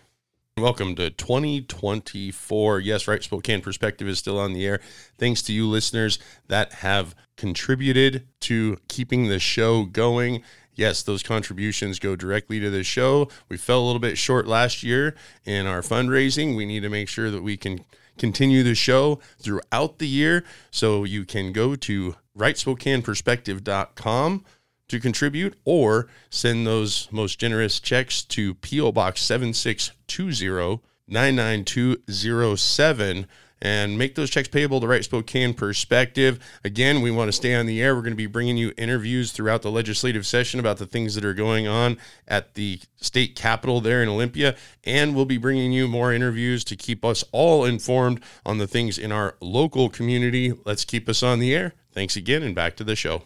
Welcome 0.57 0.95
to 0.95 1.11
2024. 1.11 2.79
Yes, 2.79 3.07
right. 3.07 3.21
Spokane 3.21 3.61
Perspective 3.61 4.07
is 4.07 4.17
still 4.17 4.39
on 4.39 4.53
the 4.53 4.65
air. 4.65 4.79
Thanks 5.19 5.43
to 5.43 5.53
you 5.53 5.67
listeners 5.67 6.17
that 6.47 6.73
have 6.73 7.13
contributed 7.35 8.27
to 8.39 8.79
keeping 8.87 9.27
the 9.27 9.37
show 9.37 9.85
going. 9.85 10.41
Yes, 10.73 11.03
those 11.03 11.21
contributions 11.21 11.99
go 11.99 12.15
directly 12.15 12.59
to 12.59 12.71
the 12.71 12.83
show. 12.83 13.29
We 13.49 13.57
fell 13.57 13.83
a 13.83 13.85
little 13.85 13.99
bit 13.99 14.17
short 14.17 14.47
last 14.47 14.81
year 14.81 15.13
in 15.45 15.67
our 15.67 15.81
fundraising. 15.81 16.55
We 16.55 16.65
need 16.65 16.81
to 16.81 16.89
make 16.89 17.07
sure 17.07 17.29
that 17.29 17.43
we 17.43 17.55
can 17.55 17.85
continue 18.17 18.63
the 18.63 18.73
show 18.73 19.19
throughout 19.37 19.99
the 19.99 20.07
year. 20.07 20.43
So 20.71 21.03
you 21.03 21.23
can 21.23 21.51
go 21.51 21.75
to 21.75 22.15
rightspokaneperspective.com 22.35 24.43
to 24.89 24.99
contribute 24.99 25.55
or 25.65 26.07
send 26.29 26.65
those 26.65 27.07
most 27.11 27.39
generous 27.39 27.79
checks 27.79 28.23
to 28.23 28.55
P.O. 28.55 28.91
Box 28.91 29.21
7620 29.21 30.81
99207 31.09 33.27
and 33.61 33.97
make 33.97 34.15
those 34.15 34.29
checks 34.29 34.47
payable 34.47 34.79
to 34.79 34.87
Right 34.87 35.03
Spokane 35.03 35.53
Perspective. 35.53 36.39
Again, 36.63 37.01
we 37.01 37.11
want 37.11 37.29
to 37.29 37.31
stay 37.31 37.55
on 37.55 37.65
the 37.65 37.81
air. 37.81 37.95
We're 37.95 38.01
going 38.01 38.13
to 38.13 38.17
be 38.17 38.27
bringing 38.27 38.57
you 38.57 38.73
interviews 38.77 39.31
throughout 39.31 39.61
the 39.61 39.71
legislative 39.71 40.27
session 40.27 40.59
about 40.59 40.77
the 40.77 40.85
things 40.85 41.15
that 41.15 41.25
are 41.25 41.33
going 41.33 41.67
on 41.67 41.97
at 42.27 42.53
the 42.53 42.79
state 42.97 43.35
capitol 43.35 43.81
there 43.81 44.03
in 44.03 44.09
Olympia. 44.09 44.55
And 44.83 45.15
we'll 45.15 45.25
be 45.25 45.37
bringing 45.37 45.71
you 45.71 45.87
more 45.87 46.13
interviews 46.13 46.63
to 46.65 46.75
keep 46.75 47.03
us 47.03 47.23
all 47.31 47.65
informed 47.65 48.21
on 48.45 48.59
the 48.59 48.67
things 48.67 48.97
in 48.97 49.11
our 49.11 49.35
local 49.41 49.89
community. 49.89 50.53
Let's 50.65 50.85
keep 50.85 51.09
us 51.09 51.23
on 51.23 51.39
the 51.39 51.55
air. 51.55 51.73
Thanks 51.91 52.15
again, 52.15 52.43
and 52.43 52.53
back 52.53 52.75
to 52.77 52.83
the 52.83 52.95
show. 52.95 53.23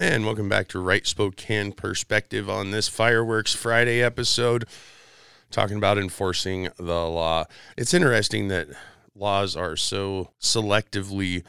And 0.00 0.24
welcome 0.24 0.48
back 0.48 0.68
to 0.68 0.78
Right 0.78 1.04
Spokane 1.04 1.72
Perspective 1.72 2.48
on 2.48 2.70
this 2.70 2.86
Fireworks 2.86 3.52
Friday 3.52 4.00
episode, 4.00 4.64
talking 5.50 5.76
about 5.76 5.98
enforcing 5.98 6.68
the 6.76 6.84
law. 6.84 7.46
It's 7.76 7.92
interesting 7.92 8.46
that 8.46 8.68
laws 9.16 9.56
are 9.56 9.74
so 9.74 10.30
selectively 10.40 11.42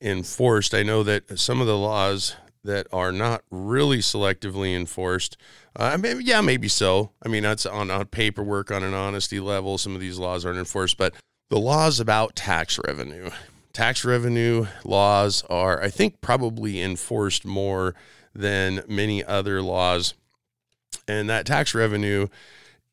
enforced. 0.00 0.72
I 0.72 0.84
know 0.84 1.02
that 1.02 1.36
some 1.36 1.60
of 1.60 1.66
the 1.66 1.76
laws 1.76 2.36
that 2.62 2.86
are 2.92 3.10
not 3.10 3.42
really 3.50 3.98
selectively 3.98 4.76
enforced, 4.76 5.36
uh, 5.74 5.98
maybe, 6.00 6.22
yeah, 6.22 6.40
maybe 6.40 6.68
so. 6.68 7.10
I 7.24 7.28
mean, 7.28 7.42
that's 7.42 7.66
on, 7.66 7.90
on 7.90 8.06
paperwork, 8.06 8.70
on 8.70 8.84
an 8.84 8.94
honesty 8.94 9.40
level. 9.40 9.78
Some 9.78 9.96
of 9.96 10.00
these 10.00 10.20
laws 10.20 10.46
aren't 10.46 10.60
enforced, 10.60 10.96
but 10.96 11.12
the 11.50 11.58
laws 11.58 11.98
about 11.98 12.36
tax 12.36 12.78
revenue 12.86 13.30
tax 13.76 14.06
revenue 14.06 14.66
laws 14.84 15.44
are, 15.50 15.82
I 15.82 15.90
think, 15.90 16.22
probably 16.22 16.80
enforced 16.80 17.44
more 17.44 17.94
than 18.34 18.82
many 18.88 19.22
other 19.22 19.60
laws. 19.60 20.14
And 21.06 21.28
that 21.28 21.44
tax 21.44 21.74
revenue 21.74 22.28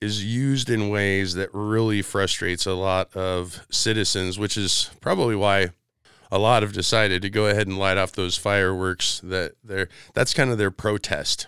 is 0.02 0.26
used 0.26 0.70
in 0.70 0.90
ways 0.90 1.36
that 1.36 1.48
really 1.54 2.02
frustrates 2.02 2.66
a 2.66 2.74
lot 2.74 3.16
of 3.16 3.66
citizens, 3.72 4.38
which 4.38 4.58
is 4.58 4.90
probably 5.00 5.38
why 5.38 5.70
a 6.30 6.38
lot 6.38 6.64
have 6.64 6.74
decided 6.74 7.22
to 7.22 7.30
go 7.30 7.46
ahead 7.46 7.66
and 7.66 7.80
light 7.80 7.98
off 7.98 8.12
those 8.12 8.36
fireworks 8.36 9.22
that 9.24 9.54
they're 9.64 9.88
that's 10.14 10.34
kind 10.34 10.50
of 10.50 10.58
their 10.58 10.72
protest 10.72 11.48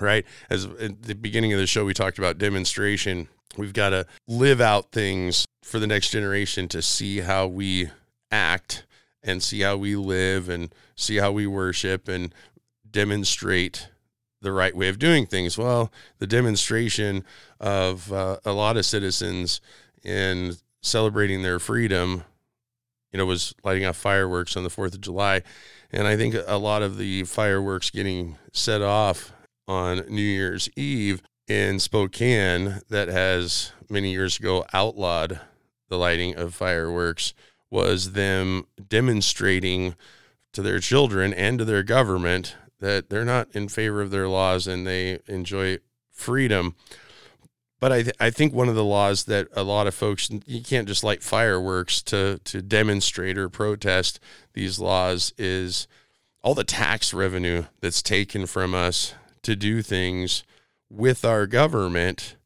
right 0.00 0.24
as 0.48 0.66
at 0.80 1.02
the 1.02 1.14
beginning 1.14 1.52
of 1.52 1.58
the 1.58 1.66
show 1.66 1.84
we 1.84 1.92
talked 1.92 2.16
about 2.16 2.38
demonstration 2.38 3.26
we've 3.56 3.72
got 3.72 3.90
to 3.90 4.06
live 4.28 4.60
out 4.60 4.92
things 4.92 5.44
for 5.64 5.80
the 5.80 5.86
next 5.86 6.10
generation 6.10 6.68
to 6.68 6.80
see 6.80 7.18
how 7.18 7.46
we 7.48 7.90
act 8.30 8.84
and 9.22 9.42
see 9.42 9.60
how 9.60 9.76
we 9.76 9.96
live 9.96 10.48
and 10.48 10.74
see 10.96 11.16
how 11.16 11.32
we 11.32 11.46
worship 11.46 12.08
and 12.08 12.34
demonstrate 12.90 13.88
the 14.40 14.52
right 14.52 14.76
way 14.76 14.88
of 14.88 14.98
doing 14.98 15.26
things. 15.26 15.58
Well, 15.58 15.92
the 16.18 16.26
demonstration 16.26 17.24
of 17.60 18.12
uh, 18.12 18.38
a 18.44 18.52
lot 18.52 18.76
of 18.76 18.86
citizens 18.86 19.60
in 20.04 20.54
celebrating 20.80 21.42
their 21.42 21.58
freedom, 21.58 22.24
you 23.12 23.18
know, 23.18 23.26
was 23.26 23.54
lighting 23.64 23.84
off 23.84 23.96
fireworks 23.96 24.56
on 24.56 24.62
the 24.62 24.70
4th 24.70 24.94
of 24.94 25.00
July. 25.00 25.42
And 25.90 26.06
I 26.06 26.16
think 26.16 26.36
a 26.46 26.58
lot 26.58 26.82
of 26.82 26.98
the 26.98 27.24
fireworks 27.24 27.90
getting 27.90 28.38
set 28.52 28.82
off 28.82 29.32
on 29.66 30.04
New 30.08 30.22
Year's 30.22 30.68
Eve 30.76 31.22
in 31.48 31.80
Spokane 31.80 32.80
that 32.90 33.08
has 33.08 33.72
many 33.88 34.12
years 34.12 34.38
ago 34.38 34.64
outlawed 34.72 35.40
the 35.88 35.96
lighting 35.96 36.36
of 36.36 36.54
fireworks 36.54 37.32
was 37.70 38.12
them 38.12 38.66
demonstrating 38.88 39.94
to 40.52 40.62
their 40.62 40.80
children 40.80 41.34
and 41.34 41.58
to 41.58 41.64
their 41.64 41.82
government 41.82 42.56
that 42.80 43.10
they're 43.10 43.24
not 43.24 43.48
in 43.52 43.68
favor 43.68 44.00
of 44.00 44.10
their 44.10 44.28
laws 44.28 44.66
and 44.66 44.86
they 44.86 45.18
enjoy 45.26 45.78
freedom. 46.10 46.74
But 47.80 47.92
I, 47.92 48.02
th- 48.02 48.16
I 48.18 48.30
think 48.30 48.52
one 48.52 48.68
of 48.68 48.74
the 48.74 48.84
laws 48.84 49.24
that 49.24 49.48
a 49.52 49.62
lot 49.62 49.86
of 49.86 49.94
folks 49.94 50.30
you 50.46 50.62
can't 50.62 50.88
just 50.88 51.04
light 51.04 51.22
fireworks 51.22 52.02
to 52.02 52.40
to 52.44 52.60
demonstrate 52.60 53.38
or 53.38 53.48
protest 53.48 54.18
these 54.52 54.80
laws 54.80 55.32
is 55.38 55.86
all 56.42 56.54
the 56.54 56.64
tax 56.64 57.14
revenue 57.14 57.64
that's 57.80 58.02
taken 58.02 58.46
from 58.46 58.74
us 58.74 59.14
to 59.42 59.54
do 59.54 59.82
things 59.82 60.42
with 60.90 61.24
our 61.24 61.46
government 61.46 62.36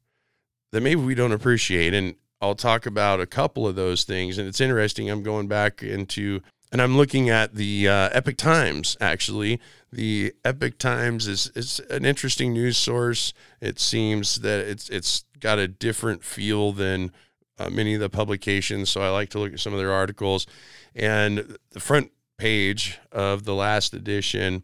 that 0.72 0.82
maybe 0.82 1.00
we 1.00 1.14
don't 1.14 1.32
appreciate. 1.32 1.94
And 1.94 2.16
I'll 2.42 2.56
talk 2.56 2.84
about 2.84 3.20
a 3.20 3.26
couple 3.26 3.68
of 3.68 3.76
those 3.76 4.02
things. 4.02 4.36
And 4.36 4.48
it's 4.48 4.60
interesting. 4.60 5.08
I'm 5.08 5.22
going 5.22 5.46
back 5.46 5.82
into 5.82 6.42
and 6.72 6.80
I'm 6.80 6.96
looking 6.96 7.28
at 7.28 7.54
the 7.54 7.86
uh, 7.86 8.08
Epoch 8.12 8.38
Times. 8.38 8.96
Actually, 9.00 9.60
the 9.92 10.32
Epoch 10.44 10.78
Times 10.78 11.28
is 11.28 11.52
is 11.54 11.80
an 11.90 12.04
interesting 12.04 12.52
news 12.52 12.78
source. 12.78 13.32
It 13.60 13.78
seems 13.78 14.40
that 14.40 14.66
it's 14.66 14.88
it's 14.88 15.24
got 15.38 15.58
a 15.58 15.68
different 15.68 16.24
feel 16.24 16.72
than 16.72 17.12
uh, 17.58 17.68
many 17.68 17.94
of 17.94 18.00
the 18.00 18.08
publications. 18.08 18.90
So 18.90 19.02
I 19.02 19.10
like 19.10 19.28
to 19.30 19.38
look 19.38 19.52
at 19.52 19.60
some 19.60 19.74
of 19.74 19.78
their 19.78 19.92
articles. 19.92 20.46
And 20.94 21.58
the 21.70 21.80
front 21.80 22.10
page 22.38 22.98
of 23.12 23.44
the 23.44 23.54
last 23.54 23.92
edition 23.92 24.62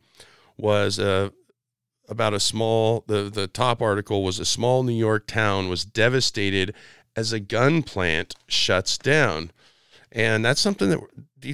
was 0.56 0.98
a 0.98 1.32
about 2.08 2.32
a 2.32 2.40
small 2.40 3.04
the 3.06 3.24
the 3.24 3.46
top 3.46 3.82
article 3.82 4.24
was 4.24 4.38
a 4.38 4.44
small 4.44 4.82
New 4.82 4.94
York 4.94 5.26
town 5.26 5.68
was 5.68 5.84
devastated 5.84 6.74
as 7.16 7.32
a 7.32 7.40
gun 7.40 7.82
plant 7.82 8.34
shuts 8.46 8.98
down. 8.98 9.50
And 10.10 10.44
that's 10.44 10.60
something 10.60 10.90
that 10.90 11.00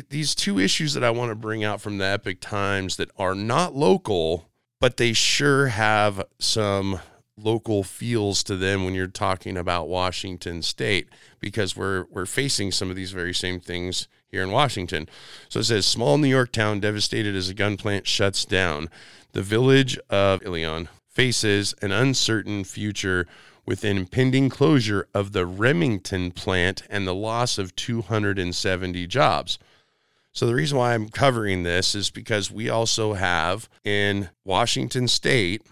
these 0.09 0.35
two 0.35 0.59
issues 0.59 0.95
that 0.95 1.05
I 1.05 1.11
want 1.11 1.31
to 1.31 1.35
bring 1.35 1.65
out 1.65 1.81
from 1.81 1.99
the 1.99 2.05
Epoch 2.05 2.41
Times 2.41 2.97
that 2.97 3.11
are 3.19 3.35
not 3.35 3.75
local, 3.75 4.49
but 4.81 4.97
they 4.97 5.13
sure 5.13 5.69
have 5.69 6.25
some 6.39 7.01
local 7.37 7.83
feels 7.83 8.45
to 8.45 8.57
them 8.57 8.85
when 8.85 8.95
you're 8.95 9.07
talking 9.09 9.57
about 9.57 9.89
Washington 9.89 10.63
state 10.63 11.09
because 11.41 11.77
we're 11.77 12.05
we're 12.11 12.27
facing 12.27 12.71
some 12.71 12.91
of 12.91 12.97
these 12.97 13.11
very 13.11 13.35
same 13.35 13.59
things 13.59 14.09
here 14.29 14.43
in 14.43 14.51
Washington. 14.51 15.09
So 15.49 15.61
it 15.61 15.65
says 15.65 15.87
small 15.87 16.19
New 16.19 16.29
York 16.29 16.53
town 16.53 16.81
devastated 16.81 17.35
as 17.35 17.49
a 17.49 17.55
gun 17.55 17.77
plant 17.77 18.07
shuts 18.07 18.45
down. 18.45 18.89
The 19.33 19.43
village 19.43 19.99
of 20.11 20.45
Ilion 20.45 20.89
faces 21.09 21.75
an 21.83 21.93
uncertain 21.93 22.65
future 22.65 23.27
with 23.67 23.85
impending 23.85 24.49
closure 24.49 25.09
of 25.15 25.33
the 25.33 25.47
Remington 25.47 26.31
plant 26.31 26.83
and 26.89 27.07
the 27.07 27.15
loss 27.15 27.59
of 27.59 27.75
270 27.77 29.07
jobs. 29.07 29.59
So, 30.33 30.47
the 30.47 30.55
reason 30.55 30.79
why 30.79 30.95
I'm 30.95 31.09
covering 31.09 31.63
this 31.63 31.95
is 31.95 32.11
because 32.11 32.51
we 32.51 32.69
also 32.69 33.15
have 33.15 33.69
in 33.85 34.31
Washington 34.45 35.07
state 35.07 35.63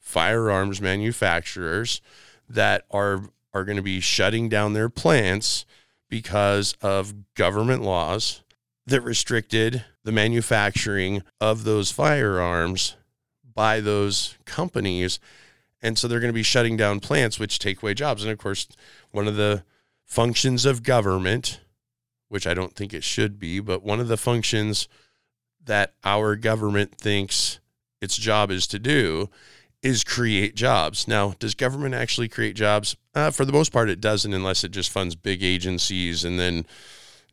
firearms 0.00 0.80
manufacturers 0.80 2.00
that 2.48 2.84
are, 2.90 3.30
are 3.52 3.64
going 3.64 3.76
to 3.76 3.82
be 3.82 4.00
shutting 4.00 4.48
down 4.48 4.72
their 4.72 4.88
plants 4.88 5.64
because 6.08 6.74
of 6.82 7.34
government 7.34 7.82
laws 7.82 8.42
that 8.86 9.02
restricted 9.02 9.84
the 10.02 10.12
manufacturing 10.12 11.22
of 11.40 11.64
those 11.64 11.92
firearms 11.92 12.96
by 13.54 13.80
those 13.80 14.36
companies. 14.46 15.20
And 15.80 15.96
so 15.96 16.08
they're 16.08 16.20
going 16.20 16.32
to 16.32 16.34
be 16.34 16.42
shutting 16.42 16.76
down 16.76 17.00
plants, 17.00 17.38
which 17.38 17.58
take 17.58 17.82
away 17.82 17.94
jobs. 17.94 18.22
And 18.22 18.32
of 18.32 18.38
course, 18.38 18.66
one 19.10 19.28
of 19.28 19.36
the 19.36 19.62
functions 20.04 20.64
of 20.64 20.82
government, 20.82 21.60
which 22.28 22.46
I 22.46 22.54
don't 22.54 22.74
think 22.74 22.92
it 22.92 23.04
should 23.04 23.38
be, 23.38 23.60
but 23.60 23.82
one 23.82 24.00
of 24.00 24.08
the 24.08 24.16
functions 24.16 24.88
that 25.64 25.94
our 26.04 26.34
government 26.34 26.96
thinks 26.96 27.60
its 28.00 28.16
job 28.16 28.50
is 28.50 28.66
to 28.68 28.78
do 28.78 29.28
is 29.82 30.02
create 30.02 30.56
jobs. 30.56 31.06
Now, 31.06 31.34
does 31.38 31.54
government 31.54 31.94
actually 31.94 32.28
create 32.28 32.56
jobs? 32.56 32.96
Uh, 33.14 33.30
for 33.30 33.44
the 33.44 33.52
most 33.52 33.72
part, 33.72 33.88
it 33.88 34.00
doesn't, 34.00 34.34
unless 34.34 34.64
it 34.64 34.70
just 34.70 34.90
funds 34.90 35.14
big 35.14 35.42
agencies 35.42 36.24
and 36.24 36.38
then, 36.38 36.66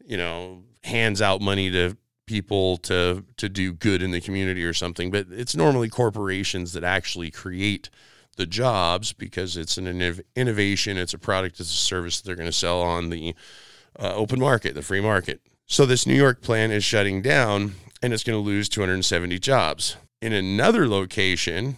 you 0.06 0.18
know, 0.18 0.64
hands 0.84 1.22
out 1.22 1.42
money 1.42 1.72
to 1.72 1.98
people 2.28 2.78
to 2.78 3.24
to 3.38 3.48
do 3.48 3.72
good 3.72 4.02
in 4.02 4.12
the 4.12 4.22
community 4.22 4.64
or 4.64 4.74
something 4.74 5.12
but 5.12 5.28
it's 5.32 5.56
normally 5.56 5.90
corporations 5.90 6.74
that 6.74 6.84
actually 6.84 7.30
create 7.30 7.90
the 8.36 8.46
jobs 8.46 9.14
because 9.14 9.58
it's 9.58 9.78
an 9.78 9.88
innovation 10.36 10.98
it's 10.98 11.14
a 11.14 11.18
product 11.18 11.60
it's 11.60 11.72
a 11.72 11.76
service 11.76 12.20
that 12.20 12.28
they're 12.28 12.36
going 12.36 12.50
to 12.50 12.54
sell 12.54 12.82
on 12.82 13.10
the 13.10 13.34
uh, 14.00 14.14
open 14.14 14.40
market 14.40 14.76
the 14.76 14.82
free 14.82 15.02
market 15.02 15.42
so 15.66 15.86
this 15.86 16.06
new 16.06 16.16
york 16.16 16.42
plant 16.42 16.72
is 16.72 16.84
shutting 16.84 17.22
down 17.22 17.74
and 18.02 18.14
it's 18.14 18.24
going 18.24 18.38
to 18.38 18.46
lose 18.46 18.70
270 18.70 19.40
jobs 19.40 19.98
in 20.22 20.34
another 20.34 20.88
location 20.88 21.78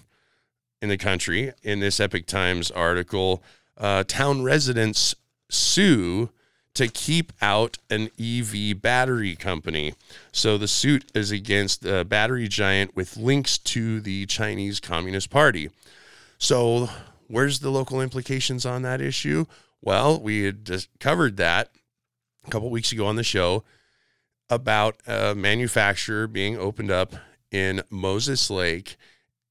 in 0.82 0.90
the 0.90 0.98
country 0.98 1.54
in 1.64 1.80
this 1.80 2.00
Epoch 2.00 2.26
times 2.26 2.72
article 2.72 3.44
uh, 3.78 4.04
town 4.08 4.44
residents 4.44 5.16
sue 5.50 6.30
to 6.74 6.88
keep 6.88 7.34
out 7.42 7.78
an 7.90 8.10
EV 8.20 8.80
battery 8.80 9.36
company. 9.36 9.96
So 10.32 10.60
the 10.60 10.68
suit 10.68 11.06
is 11.16 11.32
against 11.32 11.84
a 11.84 12.06
battery 12.06 12.48
giant 12.48 12.96
with 12.96 13.18
links 13.18 13.58
to 13.60 14.00
the 14.00 14.28
Chinese 14.28 14.80
Communist 14.80 15.32
Party. 15.32 15.72
So, 16.38 16.90
where's 17.28 17.60
the 17.60 17.70
local 17.70 18.02
implications 18.02 18.66
on 18.66 18.82
that 18.84 19.02
issue? 19.02 19.46
Well, 19.82 20.20
we 20.20 20.44
had 20.44 20.66
just 20.66 20.90
covered 21.00 21.38
that 21.38 21.70
a 22.46 22.50
couple 22.50 22.70
weeks 22.70 22.92
ago 22.92 23.06
on 23.06 23.16
the 23.16 23.24
show 23.24 23.64
about 24.50 24.98
a 25.08 25.36
manufacturer 25.36 26.28
being 26.28 26.58
opened 26.58 26.92
up 26.92 27.14
in 27.52 27.82
Moses 27.90 28.50
Lake, 28.50 28.96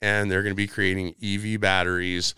and 0.01 0.31
they're 0.31 0.42
going 0.42 0.55
to 0.55 0.57
be 0.57 0.66
creating 0.66 1.14
EV 1.22 1.61
batteries 1.61 2.35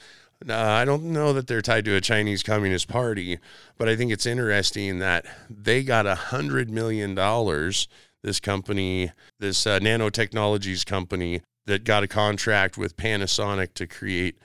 uh, 0.49 0.55
I 0.55 0.85
don't 0.85 1.05
know 1.05 1.33
that 1.33 1.47
they're 1.47 1.63
tied 1.63 1.85
to 1.87 1.97
a 1.97 2.01
Chinese 2.01 2.43
Communist 2.43 2.89
Party, 2.89 3.39
but 3.77 3.89
I 3.89 3.97
think 3.97 4.13
it's 4.13 4.27
interesting 4.27 5.01
that 5.01 5.27
they 5.51 5.83
got 5.83 6.07
a 6.07 6.15
hundred 6.15 6.71
million 6.71 7.15
dollars. 7.15 7.89
This 8.23 8.41
company, 8.41 9.13
this 9.39 9.67
uh, 9.67 9.79
nanotechnologies 9.79 10.85
company, 10.85 11.43
that 11.69 11.85
got 11.85 12.03
a 12.03 12.09
contract 12.09 12.79
with 12.79 12.97
Panasonic 12.97 13.75
to 13.75 13.87
create 13.87 14.39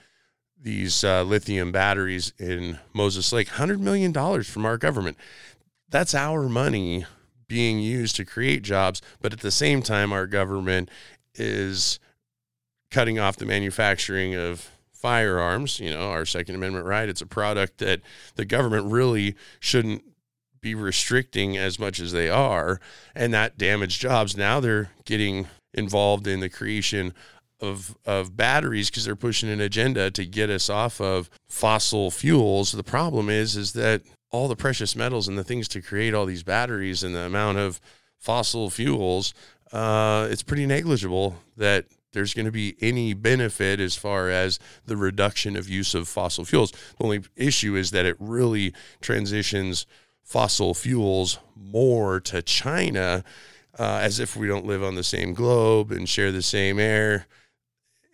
these 0.60 1.02
uh, 1.02 1.22
lithium 1.22 1.72
batteries 1.72 2.34
in 2.38 2.78
Moses 2.92 3.32
Lake. 3.32 3.48
$100 3.48 3.80
million 3.80 4.12
from 4.42 4.66
our 4.66 4.76
government. 4.76 5.16
That's 5.88 6.14
our 6.14 6.50
money 6.50 7.06
being 7.48 7.80
used 7.80 8.16
to 8.16 8.26
create 8.26 8.62
jobs. 8.62 9.00
But 9.22 9.32
at 9.32 9.40
the 9.40 9.50
same 9.50 9.80
time, 9.80 10.12
our 10.12 10.26
government 10.26 10.90
is 11.34 11.98
cutting 12.90 13.18
off 13.18 13.36
the 13.36 13.46
manufacturing 13.46 14.34
of 14.34 14.68
firearms, 14.92 15.80
you 15.80 15.90
know, 15.90 16.10
our 16.10 16.26
Second 16.26 16.56
Amendment 16.56 16.84
right. 16.84 17.08
It's 17.08 17.22
a 17.22 17.26
product 17.26 17.78
that 17.78 18.02
the 18.34 18.44
government 18.44 18.92
really 18.92 19.34
shouldn't 19.60 20.04
be 20.60 20.74
restricting 20.74 21.56
as 21.56 21.78
much 21.78 22.00
as 22.00 22.12
they 22.12 22.28
are, 22.28 22.80
and 23.14 23.32
that 23.32 23.56
damaged 23.56 24.00
jobs. 24.00 24.36
Now 24.36 24.60
they're 24.60 24.90
getting 25.06 25.48
involved 25.74 26.26
in 26.26 26.40
the 26.40 26.48
creation 26.48 27.12
of 27.60 27.96
of 28.04 28.36
batteries 28.36 28.90
because 28.90 29.04
they're 29.04 29.16
pushing 29.16 29.48
an 29.48 29.60
agenda 29.60 30.10
to 30.10 30.24
get 30.24 30.50
us 30.50 30.68
off 30.68 31.00
of 31.00 31.30
fossil 31.48 32.10
fuels. 32.10 32.72
The 32.72 32.82
problem 32.82 33.28
is 33.28 33.56
is 33.56 33.72
that 33.74 34.02
all 34.30 34.48
the 34.48 34.56
precious 34.56 34.96
metals 34.96 35.28
and 35.28 35.38
the 35.38 35.44
things 35.44 35.68
to 35.68 35.80
create 35.80 36.14
all 36.14 36.26
these 36.26 36.42
batteries 36.42 37.04
and 37.04 37.14
the 37.14 37.20
amount 37.20 37.58
of 37.58 37.80
fossil 38.18 38.68
fuels, 38.70 39.32
uh, 39.72 40.26
it's 40.30 40.42
pretty 40.42 40.66
negligible 40.66 41.36
that 41.56 41.86
there's 42.12 42.34
going 42.34 42.46
to 42.46 42.52
be 42.52 42.76
any 42.80 43.12
benefit 43.12 43.80
as 43.80 43.96
far 43.96 44.30
as 44.30 44.58
the 44.86 44.96
reduction 44.96 45.56
of 45.56 45.68
use 45.68 45.94
of 45.94 46.08
fossil 46.08 46.44
fuels. 46.44 46.70
The 46.70 47.04
only 47.04 47.22
issue 47.36 47.76
is 47.76 47.90
that 47.90 48.06
it 48.06 48.16
really 48.18 48.72
transitions 49.00 49.86
fossil 50.22 50.74
fuels 50.74 51.38
more 51.54 52.20
to 52.20 52.40
China 52.40 53.24
uh, 53.78 54.00
as 54.02 54.20
if 54.20 54.36
we 54.36 54.46
don't 54.46 54.66
live 54.66 54.82
on 54.82 54.94
the 54.94 55.04
same 55.04 55.34
globe 55.34 55.90
and 55.90 56.08
share 56.08 56.32
the 56.32 56.42
same 56.42 56.78
air. 56.78 57.26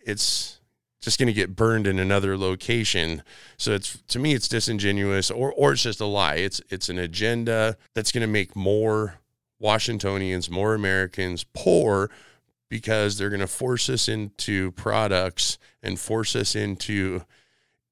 It's 0.04 0.60
just 1.00 1.18
going 1.18 1.28
to 1.28 1.32
get 1.32 1.56
burned 1.56 1.86
in 1.86 1.98
another 1.98 2.36
location. 2.36 3.22
So 3.56 3.72
it's 3.72 3.98
to 4.08 4.18
me 4.18 4.34
it's 4.34 4.48
disingenuous 4.48 5.30
or 5.30 5.52
or 5.52 5.72
it's 5.72 5.82
just 5.82 6.00
a 6.00 6.06
lie. 6.06 6.36
It's 6.36 6.60
it's 6.68 6.88
an 6.88 6.98
agenda 6.98 7.76
that's 7.94 8.12
going 8.12 8.22
to 8.22 8.26
make 8.26 8.54
more 8.54 9.20
Washingtonians, 9.58 10.50
more 10.50 10.74
Americans 10.74 11.44
poor 11.54 12.10
because 12.68 13.18
they're 13.18 13.30
going 13.30 13.40
to 13.40 13.46
force 13.46 13.88
us 13.88 14.08
into 14.08 14.70
products 14.72 15.58
and 15.82 15.98
force 15.98 16.36
us 16.36 16.54
into 16.54 17.22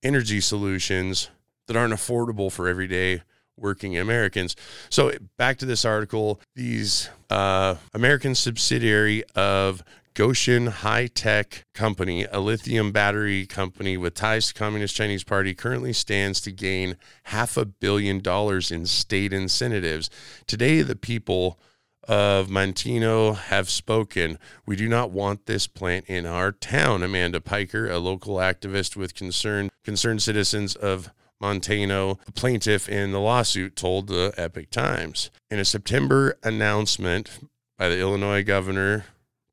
energy 0.03 0.41
solutions 0.41 1.29
that 1.67 1.77
aren't 1.77 1.93
affordable 1.93 2.51
for 2.51 2.69
everyday 2.69 3.23
working 3.59 3.99
Americans. 3.99 4.57
So 4.91 5.13
back 5.37 5.59
to 5.59 5.67
this 5.67 5.85
article, 5.85 6.41
these 6.55 7.11
uh, 7.31 7.77
American 7.95 8.35
subsidiary 8.35 9.25
of 9.35 9.83
Gotion 10.15 10.69
High 10.69 11.07
Tech 11.07 11.63
Company, 11.75 12.25
a 12.25 12.41
lithium 12.41 12.91
battery 12.91 13.47
company 13.47 13.97
with 13.97 14.15
ties 14.15 14.49
to 14.49 14.55
Communist 14.55 14.97
Chinese 14.97 15.23
Party, 15.23 15.55
currently 15.55 15.93
stands 15.93 16.41
to 16.41 16.51
gain 16.51 16.97
half 17.25 17.57
a 17.57 17.65
billion 17.65 18.19
dollars 18.19 18.73
in 18.73 18.87
state 18.87 19.33
incentives. 19.33 20.11
Today, 20.49 20.83
the 20.83 20.97
people 20.97 21.61
of 22.09 22.49
Manteno 22.49 23.37
have 23.37 23.71
spoken. 23.71 24.41
We 24.67 24.75
do 24.75 24.89
not 24.89 25.13
want 25.13 25.47
this 25.47 25.69
plant 25.69 26.07
in 26.07 26.27
our 26.27 26.51
town. 26.51 27.05
Amanda 27.05 27.41
Piker, 27.41 27.89
a 27.89 27.99
local 27.99 28.37
activist 28.37 28.97
with 28.97 29.15
concern 29.15 29.71
concerned 29.85 30.23
citizens 30.23 30.75
of 30.75 31.11
Manteno, 31.43 32.19
the 32.25 32.33
plaintiff 32.33 32.89
in 32.89 33.13
the 33.13 33.21
lawsuit, 33.21 33.77
told 33.77 34.09
the 34.09 34.35
Epoch 34.37 34.71
Times. 34.71 35.31
In 35.51 35.59
a 35.59 35.65
September 35.65 36.37
announcement 36.43 37.39
by 37.77 37.89
the 37.89 38.01
Illinois 38.01 38.43
governor 38.43 39.07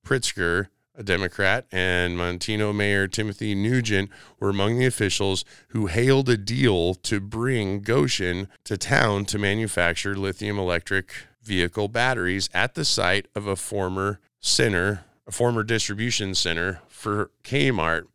Pritzker, 0.05 0.67
a 0.97 1.03
Democrat, 1.03 1.65
and 1.71 2.17
Manteno 2.17 2.73
Mayor 2.73 3.07
Timothy 3.07 3.53
Nugent 3.53 4.09
were 4.39 4.49
among 4.49 4.77
the 4.77 4.85
officials 4.85 5.43
who 5.69 5.87
hailed 5.87 6.29
a 6.29 6.37
deal 6.37 6.95
to 6.95 7.19
bring 7.19 7.81
Gotion 7.81 8.47
to 8.63 8.77
town 8.77 9.25
to 9.25 9.37
manufacture 9.37 10.15
lithium 10.15 10.57
electric 10.57 11.11
vehicle 11.43 11.87
batteries 11.87 12.49
at 12.53 12.75
the 12.75 12.85
site 12.85 13.27
of 13.35 13.45
a 13.45 13.55
former 13.55 14.19
center, 14.39 15.05
a 15.27 15.31
former 15.31 15.63
distribution 15.63 16.33
center 16.33 16.81
for 16.87 17.31
Kmart. 17.43 18.07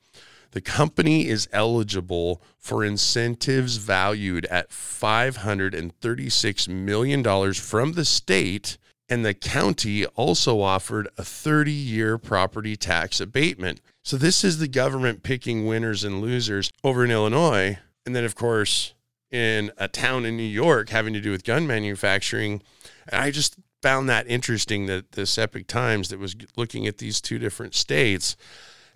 The 0.52 0.60
company 0.60 1.28
is 1.28 1.48
eligible 1.52 2.42
for 2.58 2.84
incentives 2.84 3.76
valued 3.76 4.46
at 4.46 4.70
$536 4.70 6.68
million 6.68 7.52
from 7.54 7.92
the 7.92 8.04
state 8.04 8.76
and 9.10 9.24
the 9.24 9.34
county 9.34 10.06
also 10.06 10.60
offered 10.60 11.08
a 11.18 11.24
30 11.24 11.72
year 11.72 12.16
property 12.16 12.76
tax 12.76 13.20
abatement. 13.20 13.80
So, 14.04 14.16
this 14.16 14.44
is 14.44 14.58
the 14.58 14.68
government 14.68 15.24
picking 15.24 15.66
winners 15.66 16.04
and 16.04 16.20
losers 16.20 16.70
over 16.84 17.04
in 17.04 17.10
Illinois. 17.10 17.78
And 18.06 18.14
then, 18.14 18.24
of 18.24 18.36
course, 18.36 18.94
in 19.30 19.72
a 19.76 19.88
town 19.88 20.24
in 20.24 20.36
New 20.36 20.42
York 20.42 20.90
having 20.90 21.12
to 21.12 21.20
do 21.20 21.32
with 21.32 21.44
gun 21.44 21.66
manufacturing. 21.66 22.62
And 23.08 23.20
I 23.20 23.32
just 23.32 23.56
found 23.82 24.08
that 24.08 24.28
interesting 24.28 24.86
that 24.86 25.12
this 25.12 25.36
Epoch 25.36 25.66
Times 25.66 26.08
that 26.08 26.18
was 26.18 26.36
looking 26.56 26.86
at 26.86 26.98
these 26.98 27.20
two 27.20 27.38
different 27.38 27.74
states 27.74 28.36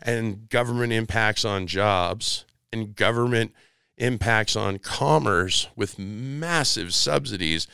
and 0.04 0.48
government 0.48 0.92
impacts 0.92 1.44
on 1.44 1.66
jobs 1.66 2.44
and 2.72 2.94
government 2.94 3.52
impacts 3.96 4.56
on 4.56 4.78
commerce 4.78 5.68
with 5.76 5.98
massive 5.98 6.92
subsidies 6.92 7.66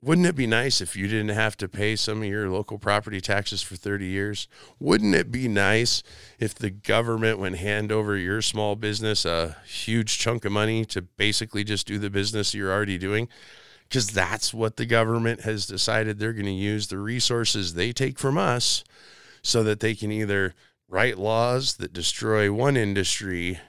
wouldn't 0.00 0.28
it 0.28 0.36
be 0.36 0.46
nice 0.46 0.80
if 0.80 0.94
you 0.94 1.08
didn't 1.08 1.30
have 1.30 1.56
to 1.56 1.68
pay 1.68 1.96
some 1.96 2.22
of 2.22 2.28
your 2.28 2.48
local 2.48 2.78
property 2.78 3.20
taxes 3.20 3.62
for 3.62 3.74
30 3.74 4.06
years? 4.06 4.46
Wouldn't 4.78 5.14
it 5.14 5.32
be 5.32 5.48
nice 5.48 6.04
if 6.38 6.54
the 6.54 6.70
government 6.70 7.40
would 7.40 7.56
hand 7.56 7.90
over 7.90 8.16
your 8.16 8.40
small 8.40 8.76
business 8.76 9.24
a 9.24 9.56
huge 9.66 10.18
chunk 10.18 10.44
of 10.44 10.52
money 10.52 10.84
to 10.86 11.02
basically 11.02 11.64
just 11.64 11.88
do 11.88 11.98
the 11.98 12.10
business 12.10 12.54
you're 12.54 12.72
already 12.72 12.96
doing? 12.96 13.28
Because 13.88 14.10
that's 14.10 14.54
what 14.54 14.76
the 14.76 14.86
government 14.86 15.40
has 15.40 15.66
decided 15.66 16.18
they're 16.18 16.32
going 16.32 16.44
to 16.44 16.52
use 16.52 16.86
the 16.86 16.98
resources 16.98 17.74
they 17.74 17.90
take 17.90 18.20
from 18.20 18.38
us 18.38 18.84
so 19.42 19.64
that 19.64 19.80
they 19.80 19.96
can 19.96 20.12
either 20.12 20.54
write 20.88 21.18
laws 21.18 21.76
that 21.76 21.92
destroy 21.92 22.52
one 22.52 22.76
industry 22.76 23.60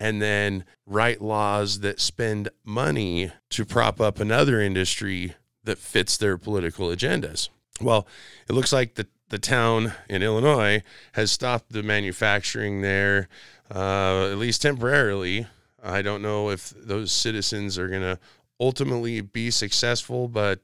and 0.00 0.22
then 0.22 0.64
write 0.86 1.20
laws 1.20 1.80
that 1.80 2.00
spend 2.00 2.48
money 2.64 3.32
to 3.50 3.64
prop 3.64 4.00
up 4.00 4.20
another 4.20 4.60
industry 4.60 5.34
that 5.64 5.78
fits 5.78 6.16
their 6.16 6.38
political 6.38 6.88
agendas. 6.88 7.48
Well, 7.80 8.06
it 8.48 8.52
looks 8.52 8.72
like 8.72 8.94
the, 8.94 9.06
the 9.28 9.38
town 9.38 9.92
in 10.08 10.22
Illinois 10.22 10.82
has 11.12 11.32
stopped 11.32 11.72
the 11.72 11.82
manufacturing 11.82 12.80
there, 12.80 13.28
uh, 13.74 14.28
at 14.30 14.38
least 14.38 14.62
temporarily. 14.62 15.46
I 15.82 16.02
don't 16.02 16.22
know 16.22 16.50
if 16.50 16.70
those 16.76 17.12
citizens 17.12 17.78
are 17.78 17.88
going 17.88 18.02
to 18.02 18.18
ultimately 18.60 19.20
be 19.20 19.50
successful, 19.50 20.28
but 20.28 20.60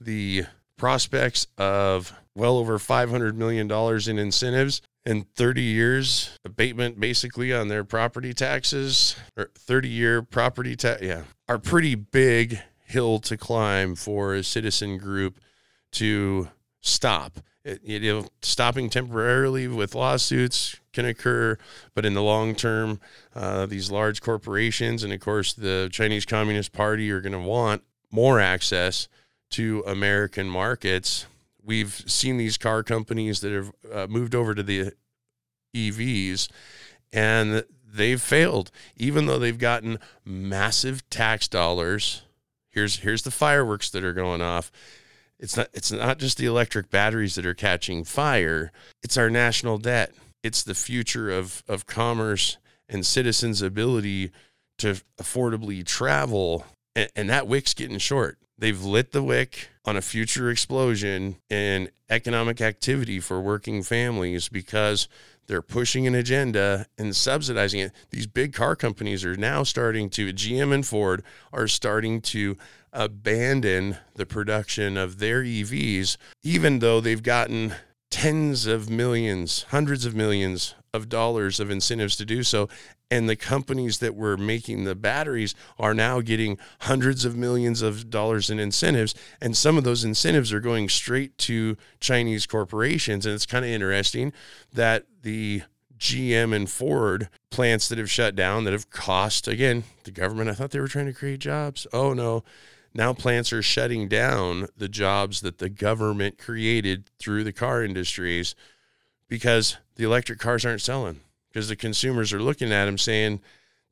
the 0.00 0.44
prospects 0.76 1.46
of 1.58 2.12
well 2.34 2.56
over 2.56 2.78
$500 2.78 3.34
million 3.34 3.70
in 4.10 4.18
incentives 4.18 4.82
and 5.06 5.32
30 5.34 5.62
years 5.62 6.38
abatement 6.44 6.98
basically 6.98 7.52
on 7.52 7.68
their 7.68 7.84
property 7.84 8.32
taxes 8.32 9.16
or 9.36 9.50
30 9.54 9.88
year 9.88 10.22
property 10.22 10.76
tax 10.76 11.02
yeah 11.02 11.22
are 11.48 11.58
pretty 11.58 11.94
big 11.94 12.58
hill 12.84 13.18
to 13.18 13.36
climb 13.36 13.94
for 13.94 14.34
a 14.34 14.42
citizen 14.42 14.98
group 14.98 15.40
to 15.92 16.48
stop. 16.80 17.40
It, 17.64 17.82
you 17.82 18.00
know, 18.00 18.26
stopping 18.42 18.90
temporarily 18.90 19.68
with 19.68 19.94
lawsuits 19.94 20.76
can 20.92 21.06
occur, 21.06 21.56
but 21.94 22.04
in 22.04 22.12
the 22.12 22.22
long 22.22 22.54
term, 22.54 23.00
uh, 23.34 23.66
these 23.66 23.90
large 23.90 24.20
corporations 24.20 25.02
and 25.02 25.12
of 25.12 25.20
course 25.20 25.54
the 25.54 25.88
Chinese 25.90 26.26
Communist 26.26 26.72
Party 26.72 27.10
are 27.10 27.20
going 27.20 27.32
to 27.32 27.38
want 27.38 27.82
more 28.10 28.38
access 28.38 29.08
to 29.50 29.82
American 29.86 30.48
markets. 30.48 31.26
We've 31.64 32.04
seen 32.06 32.36
these 32.36 32.58
car 32.58 32.82
companies 32.82 33.40
that 33.40 33.52
have 33.52 33.72
uh, 33.92 34.06
moved 34.06 34.34
over 34.34 34.54
to 34.54 34.62
the 34.62 34.92
EVs, 35.74 36.48
and 37.12 37.64
they've 37.90 38.20
failed, 38.20 38.70
even 38.96 39.26
though 39.26 39.38
they've 39.38 39.58
gotten 39.58 39.98
massive 40.24 41.08
tax 41.08 41.48
dollars 41.48 42.22
here's 42.74 42.98
here's 42.98 43.22
the 43.22 43.30
fireworks 43.30 43.88
that 43.90 44.04
are 44.04 44.12
going 44.12 44.42
off. 44.42 44.70
It's 45.38 45.56
not 45.56 45.68
it's 45.72 45.92
not 45.92 46.18
just 46.18 46.36
the 46.36 46.46
electric 46.46 46.90
batteries 46.90 47.36
that 47.36 47.46
are 47.46 47.54
catching 47.54 48.04
fire 48.04 48.72
it's 49.02 49.16
our 49.16 49.30
national 49.30 49.78
debt. 49.78 50.12
It's 50.42 50.62
the 50.62 50.74
future 50.74 51.30
of 51.30 51.62
of 51.68 51.86
commerce 51.86 52.58
and 52.88 53.06
citizens 53.06 53.62
ability 53.62 54.32
to 54.78 55.00
affordably 55.18 55.86
travel 55.86 56.66
and, 56.94 57.08
and 57.16 57.30
that 57.30 57.46
wick's 57.46 57.74
getting 57.74 57.98
short 57.98 58.38
they've 58.58 58.82
lit 58.82 59.12
the 59.12 59.22
wick 59.22 59.68
on 59.84 59.96
a 59.96 60.02
future 60.02 60.50
explosion 60.50 61.36
in 61.50 61.90
economic 62.08 62.60
activity 62.60 63.20
for 63.20 63.40
working 63.40 63.82
families 63.82 64.48
because 64.48 65.08
they're 65.46 65.62
pushing 65.62 66.06
an 66.06 66.14
agenda 66.14 66.86
and 66.96 67.14
subsidizing 67.14 67.80
it. 67.80 67.92
These 68.10 68.26
big 68.26 68.52
car 68.52 68.76
companies 68.76 69.24
are 69.24 69.36
now 69.36 69.62
starting 69.62 70.08
to, 70.10 70.32
GM 70.32 70.72
and 70.72 70.86
Ford 70.86 71.22
are 71.52 71.68
starting 71.68 72.20
to 72.22 72.56
abandon 72.92 73.98
the 74.14 74.24
production 74.24 74.96
of 74.96 75.18
their 75.18 75.42
EVs, 75.42 76.16
even 76.42 76.78
though 76.78 77.00
they've 77.00 77.22
gotten 77.22 77.74
tens 78.10 78.66
of 78.66 78.88
millions, 78.88 79.64
hundreds 79.70 80.06
of 80.06 80.14
millions 80.14 80.74
of 80.92 81.08
dollars 81.08 81.58
of 81.58 81.70
incentives 81.70 82.16
to 82.16 82.24
do 82.24 82.42
so. 82.42 82.68
And 83.10 83.28
the 83.28 83.36
companies 83.36 83.98
that 83.98 84.14
were 84.14 84.36
making 84.36 84.84
the 84.84 84.94
batteries 84.94 85.54
are 85.78 85.94
now 85.94 86.20
getting 86.20 86.58
hundreds 86.80 87.24
of 87.24 87.36
millions 87.36 87.82
of 87.82 88.10
dollars 88.10 88.50
in 88.50 88.58
incentives. 88.58 89.14
And 89.40 89.56
some 89.56 89.76
of 89.76 89.84
those 89.84 90.04
incentives 90.04 90.52
are 90.52 90.60
going 90.60 90.88
straight 90.88 91.36
to 91.38 91.76
Chinese 92.00 92.46
corporations. 92.46 93.26
And 93.26 93.34
it's 93.34 93.46
kind 93.46 93.64
of 93.64 93.70
interesting 93.70 94.32
that 94.72 95.04
the 95.22 95.62
GM 95.98 96.54
and 96.54 96.68
Ford 96.68 97.28
plants 97.50 97.88
that 97.88 97.98
have 97.98 98.10
shut 98.10 98.34
down 98.34 98.64
that 98.64 98.72
have 98.72 98.90
cost, 98.90 99.46
again, 99.46 99.84
the 100.04 100.10
government, 100.10 100.50
I 100.50 100.54
thought 100.54 100.70
they 100.70 100.80
were 100.80 100.88
trying 100.88 101.06
to 101.06 101.12
create 101.12 101.40
jobs. 101.40 101.86
Oh, 101.92 102.14
no. 102.14 102.42
Now 102.94 103.12
plants 103.12 103.52
are 103.52 103.62
shutting 103.62 104.08
down 104.08 104.68
the 104.76 104.88
jobs 104.88 105.40
that 105.40 105.58
the 105.58 105.68
government 105.68 106.38
created 106.38 107.10
through 107.18 107.44
the 107.44 107.52
car 107.52 107.82
industries 107.82 108.54
because 109.28 109.76
the 109.96 110.04
electric 110.04 110.38
cars 110.38 110.64
aren't 110.64 110.80
selling 110.80 111.20
because 111.54 111.68
the 111.68 111.76
consumers 111.76 112.32
are 112.32 112.42
looking 112.42 112.72
at 112.72 112.86
them 112.86 112.98
saying 112.98 113.40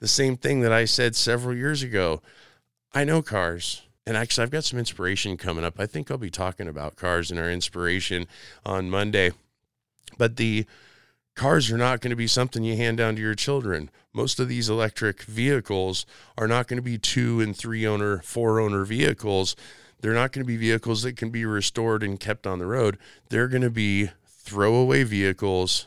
the 0.00 0.08
same 0.08 0.36
thing 0.36 0.62
that 0.62 0.72
I 0.72 0.84
said 0.84 1.14
several 1.14 1.56
years 1.56 1.84
ago. 1.84 2.20
I 2.92 3.04
know 3.04 3.22
cars. 3.22 3.82
And 4.04 4.16
actually, 4.16 4.42
I've 4.42 4.50
got 4.50 4.64
some 4.64 4.80
inspiration 4.80 5.36
coming 5.36 5.64
up. 5.64 5.78
I 5.78 5.86
think 5.86 6.10
I'll 6.10 6.18
be 6.18 6.28
talking 6.28 6.66
about 6.66 6.96
cars 6.96 7.30
and 7.30 7.38
our 7.38 7.48
inspiration 7.48 8.26
on 8.66 8.90
Monday. 8.90 9.30
But 10.18 10.38
the 10.38 10.66
cars 11.36 11.70
are 11.70 11.78
not 11.78 12.00
going 12.00 12.10
to 12.10 12.16
be 12.16 12.26
something 12.26 12.64
you 12.64 12.76
hand 12.76 12.98
down 12.98 13.14
to 13.14 13.22
your 13.22 13.36
children. 13.36 13.90
Most 14.12 14.40
of 14.40 14.48
these 14.48 14.68
electric 14.68 15.22
vehicles 15.22 16.04
are 16.36 16.48
not 16.48 16.66
going 16.66 16.78
to 16.78 16.82
be 16.82 16.98
two 16.98 17.40
and 17.40 17.56
three 17.56 17.86
owner, 17.86 18.18
four 18.22 18.58
owner 18.58 18.84
vehicles. 18.84 19.54
They're 20.00 20.14
not 20.14 20.32
going 20.32 20.44
to 20.44 20.48
be 20.48 20.56
vehicles 20.56 21.04
that 21.04 21.16
can 21.16 21.30
be 21.30 21.44
restored 21.44 22.02
and 22.02 22.18
kept 22.18 22.44
on 22.44 22.58
the 22.58 22.66
road. 22.66 22.98
They're 23.28 23.46
going 23.46 23.62
to 23.62 23.70
be 23.70 24.10
throwaway 24.26 25.04
vehicles 25.04 25.86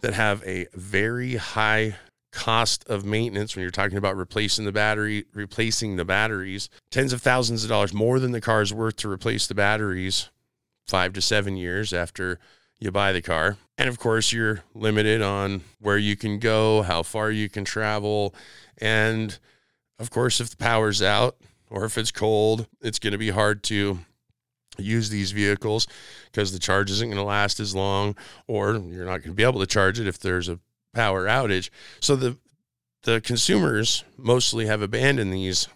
that 0.00 0.14
have 0.14 0.42
a 0.44 0.66
very 0.74 1.36
high 1.36 1.96
cost 2.32 2.86
of 2.88 3.04
maintenance 3.04 3.56
when 3.56 3.62
you're 3.62 3.70
talking 3.70 3.96
about 3.96 4.16
replacing 4.16 4.66
the 4.66 4.72
battery, 4.72 5.24
replacing 5.32 5.96
the 5.96 6.04
batteries, 6.04 6.68
tens 6.90 7.12
of 7.12 7.22
thousands 7.22 7.64
of 7.64 7.70
dollars 7.70 7.94
more 7.94 8.20
than 8.20 8.32
the 8.32 8.40
car 8.40 8.60
is 8.60 8.74
worth 8.74 8.96
to 8.96 9.10
replace 9.10 9.46
the 9.46 9.54
batteries 9.54 10.28
five 10.86 11.12
to 11.14 11.20
seven 11.20 11.56
years 11.56 11.92
after 11.92 12.38
you 12.78 12.90
buy 12.90 13.12
the 13.12 13.22
car. 13.22 13.56
And 13.78 13.88
of 13.88 13.98
course, 13.98 14.32
you're 14.32 14.62
limited 14.74 15.22
on 15.22 15.62
where 15.80 15.98
you 15.98 16.16
can 16.16 16.38
go, 16.38 16.82
how 16.82 17.02
far 17.02 17.30
you 17.30 17.48
can 17.48 17.64
travel. 17.64 18.34
And 18.78 19.38
of 19.98 20.10
course, 20.10 20.40
if 20.40 20.50
the 20.50 20.56
power's 20.56 21.02
out, 21.02 21.36
or 21.70 21.84
if 21.84 21.98
it's 21.98 22.12
cold, 22.12 22.66
it's 22.80 22.98
going 22.98 23.12
to 23.12 23.18
be 23.18 23.30
hard 23.30 23.62
to 23.64 24.00
use 24.78 25.08
these 25.08 25.32
vehicles 25.32 25.86
because 26.30 26.52
the 26.52 26.58
charge 26.58 26.90
isn't 26.90 27.08
going 27.08 27.16
to 27.16 27.22
last 27.22 27.60
as 27.60 27.74
long 27.74 28.16
or 28.46 28.76
you're 28.76 29.04
not 29.04 29.18
going 29.18 29.30
to 29.30 29.34
be 29.34 29.42
able 29.42 29.60
to 29.60 29.66
charge 29.66 29.98
it 30.00 30.06
if 30.06 30.18
there's 30.18 30.48
a 30.48 30.58
power 30.94 31.26
outage. 31.26 31.70
So 32.00 32.16
the 32.16 32.38
the 33.02 33.20
consumers 33.20 34.04
mostly 34.18 34.66
have 34.66 34.82
abandoned 34.82 35.32
these 35.32 35.68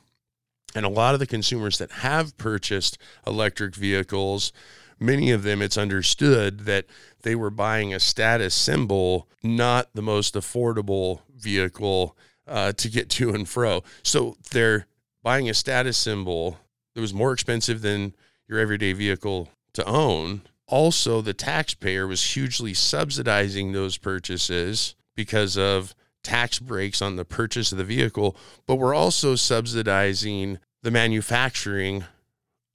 and 0.74 0.84
a 0.84 0.90
lot 0.90 1.14
of 1.14 1.20
the 1.20 1.26
consumers 1.26 1.78
that 1.78 1.90
have 1.90 2.36
purchased 2.36 2.98
electric 3.26 3.74
vehicles 3.74 4.52
many 4.98 5.30
of 5.30 5.42
them 5.42 5.62
it's 5.62 5.78
understood 5.78 6.60
that 6.60 6.86
they 7.22 7.34
were 7.34 7.50
buying 7.50 7.94
a 7.94 8.00
status 8.00 8.54
symbol 8.54 9.28
not 9.42 9.88
the 9.94 10.02
most 10.02 10.34
affordable 10.34 11.20
vehicle 11.36 12.16
uh, 12.46 12.72
to 12.72 12.88
get 12.88 13.08
to 13.08 13.30
and 13.30 13.48
fro 13.48 13.82
so 14.02 14.36
they're 14.50 14.86
buying 15.22 15.48
a 15.48 15.54
status 15.54 15.96
symbol 15.96 16.58
that 16.94 17.00
was 17.00 17.14
more 17.14 17.32
expensive 17.32 17.80
than 17.80 18.12
your 18.50 18.58
everyday 18.58 18.92
vehicle 18.92 19.48
to 19.72 19.86
own. 19.86 20.42
Also, 20.66 21.20
the 21.20 21.32
taxpayer 21.32 22.06
was 22.06 22.34
hugely 22.34 22.74
subsidizing 22.74 23.70
those 23.70 23.96
purchases 23.96 24.96
because 25.14 25.56
of 25.56 25.94
tax 26.24 26.58
breaks 26.58 27.00
on 27.00 27.16
the 27.16 27.24
purchase 27.24 27.70
of 27.70 27.78
the 27.78 27.84
vehicle, 27.84 28.36
but 28.66 28.74
we're 28.74 28.94
also 28.94 29.36
subsidizing 29.36 30.58
the 30.82 30.90
manufacturing 30.90 32.04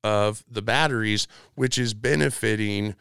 of 0.04 0.46
the 0.50 0.62
batteries, 0.62 1.28
which 1.56 1.78
is 1.78 1.94
benefiting 1.94 2.96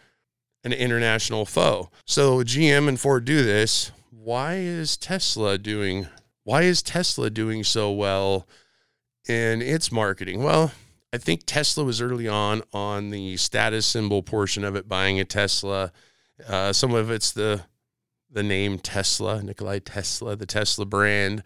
an 0.65 0.73
international 0.73 1.47
foe. 1.47 1.91
So 2.05 2.39
GM 2.39 2.89
and 2.89 2.99
Ford 2.99 3.25
do 3.25 3.45
this. 3.45 3.93
Why 4.11 4.55
is 4.55 4.97
Tesla 4.97 5.59
doing 5.59 6.09
why 6.45 6.63
is 6.63 6.83
Tesla 6.83 7.31
doing 7.31 7.65
so 7.65 7.91
well 7.91 8.47
in 9.27 9.63
its 9.63 9.91
marketing? 9.91 10.43
Well, 10.43 10.73
I 11.15 11.19
think 11.19 11.43
Tesla 11.47 11.85
was 11.85 12.01
early 12.01 12.27
on 12.27 12.63
on 12.73 13.11
the 13.11 13.37
status 13.37 13.87
symbol 13.87 14.21
portion 14.21 14.65
of 14.65 14.75
it, 14.75 14.89
buying 14.89 15.21
a 15.21 15.25
Tesla. 15.25 15.93
Uh, 16.45 16.73
some 16.73 16.93
of 16.93 17.09
it's 17.09 17.31
the 17.31 17.63
the 18.33 18.43
name 18.43 18.81
Tesla, 18.81 19.41
Nikolai 19.41 19.79
Tesla, 19.79 20.35
the 20.35 20.45
Tesla 20.45 20.85
brand 20.85 21.45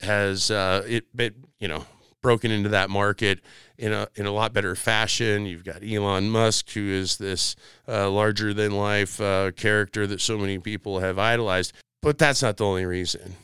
has 0.00 0.50
uh, 0.50 0.82
it, 0.88 1.04
it 1.18 1.34
you 1.60 1.68
know 1.68 1.84
broken 2.22 2.50
into 2.50 2.70
that 2.70 2.88
market 2.88 3.40
in 3.76 3.92
a 3.92 4.08
in 4.14 4.24
a 4.24 4.32
lot 4.32 4.54
better 4.54 4.74
fashion. 4.74 5.44
You've 5.44 5.64
got 5.64 5.84
Elon 5.84 6.30
Musk, 6.30 6.70
who 6.70 6.88
is 6.88 7.18
this 7.18 7.56
uh, 7.86 8.08
larger 8.08 8.54
than 8.54 8.72
life 8.72 9.20
uh, 9.20 9.50
character 9.50 10.06
that 10.06 10.22
so 10.22 10.38
many 10.38 10.58
people 10.58 11.00
have 11.00 11.18
idolized. 11.18 11.74
But 12.00 12.16
that's 12.16 12.40
not 12.40 12.56
the 12.56 12.64
only 12.64 12.86
reason. 12.86 13.34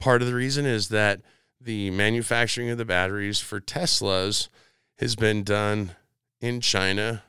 Part 0.00 0.22
of 0.22 0.26
the 0.26 0.34
reason 0.34 0.66
is 0.66 0.88
that 0.88 1.20
the 1.60 1.90
manufacturing 1.90 2.70
of 2.70 2.78
the 2.78 2.84
batteries 2.84 3.40
for 3.40 3.60
Teslas 3.60 4.48
has 4.98 5.16
been 5.16 5.42
done 5.42 5.92
in 6.40 6.60
China 6.60 7.22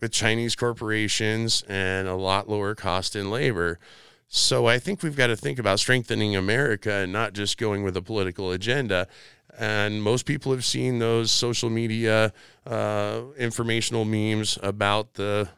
with 0.00 0.12
Chinese 0.12 0.54
corporations 0.54 1.62
and 1.68 2.08
a 2.08 2.14
lot 2.14 2.48
lower 2.48 2.74
cost 2.74 3.16
in 3.16 3.30
labor. 3.30 3.78
So 4.26 4.66
I 4.66 4.78
think 4.78 5.02
we've 5.02 5.16
got 5.16 5.28
to 5.28 5.36
think 5.36 5.58
about 5.58 5.80
strengthening 5.80 6.34
America 6.34 6.92
and 6.92 7.12
not 7.12 7.34
just 7.34 7.56
going 7.56 7.82
with 7.82 7.96
a 7.96 8.02
political 8.02 8.50
agenda. 8.50 9.06
And 9.56 10.02
most 10.02 10.26
people 10.26 10.50
have 10.52 10.64
seen 10.64 10.98
those 10.98 11.30
social 11.30 11.70
media 11.70 12.32
uh, 12.66 13.22
informational 13.38 14.04
memes 14.04 14.58
about 14.62 15.14
the 15.14 15.48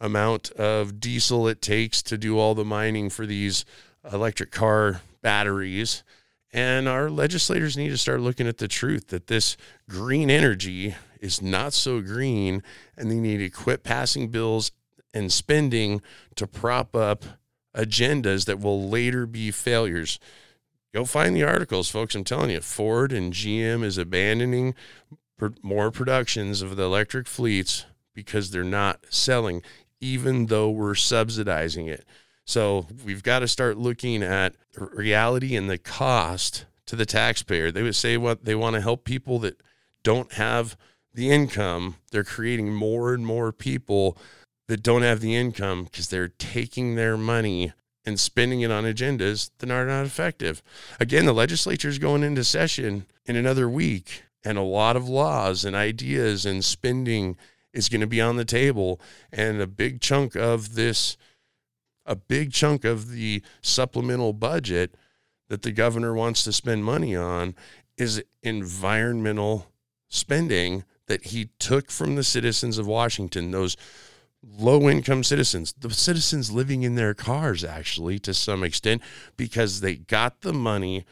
amount 0.00 0.50
of 0.52 1.00
diesel 1.00 1.48
it 1.48 1.60
takes 1.60 2.02
to 2.02 2.16
do 2.16 2.38
all 2.38 2.54
the 2.54 2.64
mining 2.64 3.10
for 3.10 3.26
these 3.26 3.64
electric 4.12 4.50
car 4.50 5.00
batteries. 5.20 6.04
And 6.52 6.86
our 6.86 7.08
legislators 7.08 7.76
need 7.76 7.88
to 7.88 7.98
start 7.98 8.20
looking 8.20 8.46
at 8.46 8.58
the 8.58 8.68
truth 8.68 9.08
that 9.08 9.28
this 9.28 9.56
green 9.88 10.30
energy 10.30 10.94
is 11.20 11.40
not 11.40 11.72
so 11.72 12.00
green, 12.02 12.62
and 12.96 13.10
they 13.10 13.16
need 13.16 13.38
to 13.38 13.48
quit 13.48 13.82
passing 13.84 14.28
bills 14.28 14.70
and 15.14 15.32
spending 15.32 16.02
to 16.34 16.46
prop 16.46 16.94
up 16.94 17.24
agendas 17.74 18.44
that 18.44 18.60
will 18.60 18.88
later 18.88 19.26
be 19.26 19.50
failures. 19.50 20.18
Go 20.92 21.06
find 21.06 21.34
the 21.34 21.42
articles, 21.42 21.88
folks. 21.88 22.14
I'm 22.14 22.24
telling 22.24 22.50
you, 22.50 22.60
Ford 22.60 23.12
and 23.12 23.32
GM 23.32 23.82
is 23.82 23.96
abandoning 23.96 24.74
more 25.62 25.90
productions 25.90 26.60
of 26.60 26.76
the 26.76 26.82
electric 26.82 27.26
fleets 27.26 27.86
because 28.14 28.50
they're 28.50 28.62
not 28.62 29.06
selling, 29.08 29.62
even 30.00 30.46
though 30.46 30.68
we're 30.70 30.94
subsidizing 30.94 31.86
it. 31.86 32.04
So 32.52 32.86
we've 33.02 33.22
got 33.22 33.38
to 33.38 33.48
start 33.48 33.78
looking 33.78 34.22
at 34.22 34.54
reality 34.76 35.56
and 35.56 35.70
the 35.70 35.78
cost 35.78 36.66
to 36.84 36.94
the 36.94 37.06
taxpayer. 37.06 37.70
They 37.70 37.82
would 37.82 37.96
say 37.96 38.18
what 38.18 38.44
they 38.44 38.54
want 38.54 38.74
to 38.74 38.82
help 38.82 39.04
people 39.04 39.38
that 39.38 39.62
don't 40.02 40.30
have 40.34 40.76
the 41.14 41.30
income. 41.30 41.96
They're 42.10 42.24
creating 42.24 42.74
more 42.74 43.14
and 43.14 43.24
more 43.24 43.52
people 43.52 44.18
that 44.68 44.82
don't 44.82 45.00
have 45.00 45.20
the 45.20 45.34
income 45.34 45.84
because 45.84 46.08
they're 46.08 46.28
taking 46.28 46.94
their 46.94 47.16
money 47.16 47.72
and 48.04 48.20
spending 48.20 48.60
it 48.60 48.70
on 48.70 48.84
agendas 48.84 49.48
that 49.56 49.70
are 49.70 49.86
not 49.86 50.04
effective. 50.04 50.62
Again, 51.00 51.24
the 51.24 51.32
legislature 51.32 51.88
is 51.88 51.98
going 51.98 52.22
into 52.22 52.44
session 52.44 53.06
in 53.24 53.34
another 53.34 53.66
week, 53.66 54.24
and 54.44 54.58
a 54.58 54.62
lot 54.62 54.94
of 54.94 55.08
laws 55.08 55.64
and 55.64 55.74
ideas 55.74 56.44
and 56.44 56.62
spending 56.62 57.38
is 57.72 57.88
going 57.88 58.02
to 58.02 58.06
be 58.06 58.20
on 58.20 58.36
the 58.36 58.44
table. 58.44 59.00
And 59.32 59.62
a 59.62 59.66
big 59.66 60.02
chunk 60.02 60.36
of 60.36 60.74
this 60.74 61.16
a 62.04 62.16
big 62.16 62.52
chunk 62.52 62.84
of 62.84 63.10
the 63.10 63.42
supplemental 63.60 64.32
budget 64.32 64.94
that 65.48 65.62
the 65.62 65.72
governor 65.72 66.14
wants 66.14 66.44
to 66.44 66.52
spend 66.52 66.84
money 66.84 67.14
on 67.14 67.54
is 67.96 68.22
environmental 68.42 69.66
spending 70.08 70.84
that 71.06 71.26
he 71.26 71.50
took 71.58 71.90
from 71.90 72.16
the 72.16 72.24
citizens 72.24 72.78
of 72.78 72.86
Washington, 72.86 73.50
those 73.50 73.76
low 74.42 74.88
income 74.88 75.22
citizens, 75.22 75.72
the 75.78 75.90
citizens 75.90 76.50
living 76.50 76.82
in 76.82 76.94
their 76.94 77.14
cars, 77.14 77.62
actually, 77.64 78.18
to 78.18 78.34
some 78.34 78.64
extent, 78.64 79.02
because 79.36 79.80
they 79.80 79.94
got 79.94 80.40
the 80.40 80.52
money 80.52 81.04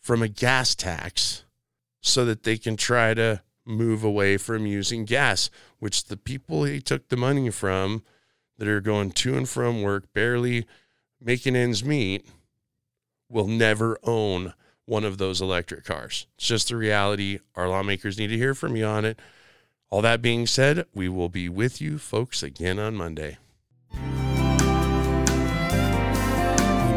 from 0.00 0.22
a 0.22 0.28
gas 0.28 0.74
tax 0.74 1.44
so 2.00 2.24
that 2.24 2.42
they 2.42 2.56
can 2.56 2.76
try 2.76 3.14
to 3.14 3.42
move 3.66 4.02
away 4.02 4.36
from 4.36 4.66
using 4.66 5.04
gas, 5.04 5.50
which 5.78 6.04
the 6.04 6.16
people 6.16 6.64
he 6.64 6.80
took 6.80 7.08
the 7.08 7.16
money 7.16 7.50
from 7.50 8.02
that 8.60 8.68
are 8.68 8.82
going 8.82 9.10
to 9.10 9.38
and 9.38 9.48
from 9.48 9.80
work, 9.80 10.12
barely 10.12 10.66
making 11.18 11.56
ends 11.56 11.82
meet, 11.82 12.26
will 13.26 13.46
never 13.46 13.98
own 14.02 14.52
one 14.84 15.02
of 15.02 15.16
those 15.16 15.40
electric 15.40 15.82
cars. 15.82 16.26
It's 16.36 16.46
just 16.46 16.68
the 16.68 16.76
reality. 16.76 17.38
Our 17.56 17.70
lawmakers 17.70 18.18
need 18.18 18.26
to 18.26 18.36
hear 18.36 18.54
from 18.54 18.76
you 18.76 18.84
on 18.84 19.06
it. 19.06 19.18
All 19.88 20.02
that 20.02 20.20
being 20.20 20.46
said, 20.46 20.84
we 20.94 21.08
will 21.08 21.30
be 21.30 21.48
with 21.48 21.80
you 21.80 21.96
folks 21.96 22.42
again 22.42 22.78
on 22.78 22.96
Monday. 22.96 23.38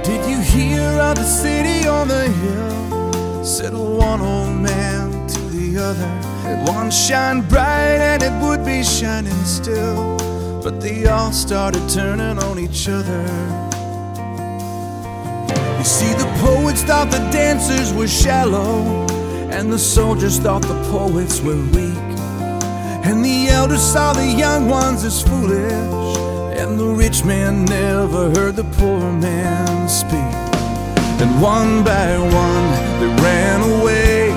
Did 0.04 0.30
you 0.30 0.42
hear 0.42 0.82
of 1.00 1.16
the 1.16 1.24
city 1.24 1.88
on 1.88 2.10
the 2.10 2.28
hill? 2.30 3.46
Said 3.46 3.74
one 3.74 4.20
old 4.20 4.58
man 4.58 5.28
to 5.30 5.40
the 5.40 5.78
other. 5.82 6.70
One 6.70 6.92
shine 6.92 7.48
bright 7.48 8.02
and 8.02 8.22
it 8.22 8.34
would 8.44 8.66
be 8.66 8.84
shining 8.84 9.32
still 9.46 10.33
but 10.64 10.80
they 10.80 11.06
all 11.08 11.34
started 11.34 11.88
turning 11.90 12.40
on 12.40 12.58
each 12.58 12.88
other. 12.88 13.22
You 15.78 15.84
see, 15.84 16.14
the 16.14 16.30
poets 16.40 16.84
thought 16.84 17.12
the 17.12 17.20
dancers 17.32 17.94
were 17.94 18.08
shallow, 18.08 19.06
and 19.52 19.72
the 19.72 19.78
soldiers 19.78 20.40
thought 20.40 20.62
the 20.62 20.82
poets 20.90 21.42
were 21.42 21.62
weak. 21.76 22.08
And 23.04 23.26
the 23.26 23.50
elders 23.50 23.82
saw 23.82 24.14
the 24.14 24.26
young 24.26 24.70
ones 24.70 25.04
as 25.04 25.22
foolish, 25.22 26.18
and 26.58 26.80
the 26.80 26.88
rich 26.88 27.26
man 27.26 27.66
never 27.66 28.30
heard 28.30 28.56
the 28.56 28.64
poor 28.78 29.02
man 29.12 29.90
speak. 29.90 30.34
And 31.22 31.42
one 31.42 31.84
by 31.84 32.18
one 32.18 32.66
they 33.02 33.12
ran 33.22 33.60
away 33.80 34.32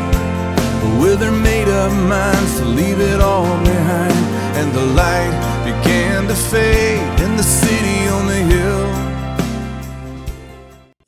with 1.01 1.21
their 1.21 1.31
made 1.31 1.69
up 1.69 1.93
minds 1.93 2.59
to 2.59 2.65
leave 2.65 3.01
it 3.01 3.21
all 3.21 3.47
behind, 3.63 4.19
and 4.59 4.73
the 4.73 4.87
light 4.87 5.46
began 5.87 6.27
to 6.27 6.35
fade 6.35 7.21
in 7.21 7.37
the 7.37 7.43
city 7.43 8.09
on 8.09 8.27
the 8.27 8.35
hill. 8.35 9.07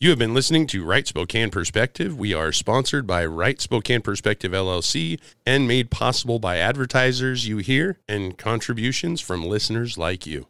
You 0.01 0.11
have 0.11 0.19
been 0.19 0.35
listening 0.35 0.69
to 0.69 0.85
Right 0.85 1.05
Spokane 1.05 1.51
Perspective. 1.51 2.17
We 2.17 2.33
are 2.33 2.53
sponsored 2.53 3.05
by 3.05 3.27
Right 3.27 3.61
Spokane 3.61 4.03
Perspective 4.03 4.53
LLC 4.53 5.19
and 5.45 5.67
made 5.67 5.91
possible 5.91 6.39
by 6.39 6.59
advertisers 6.59 7.49
you 7.49 7.59
hear 7.59 7.99
and 8.09 8.39
contributions 8.39 9.21
from 9.21 9.45
listeners 9.45 9.99
like 9.99 10.27
you. 10.27 10.47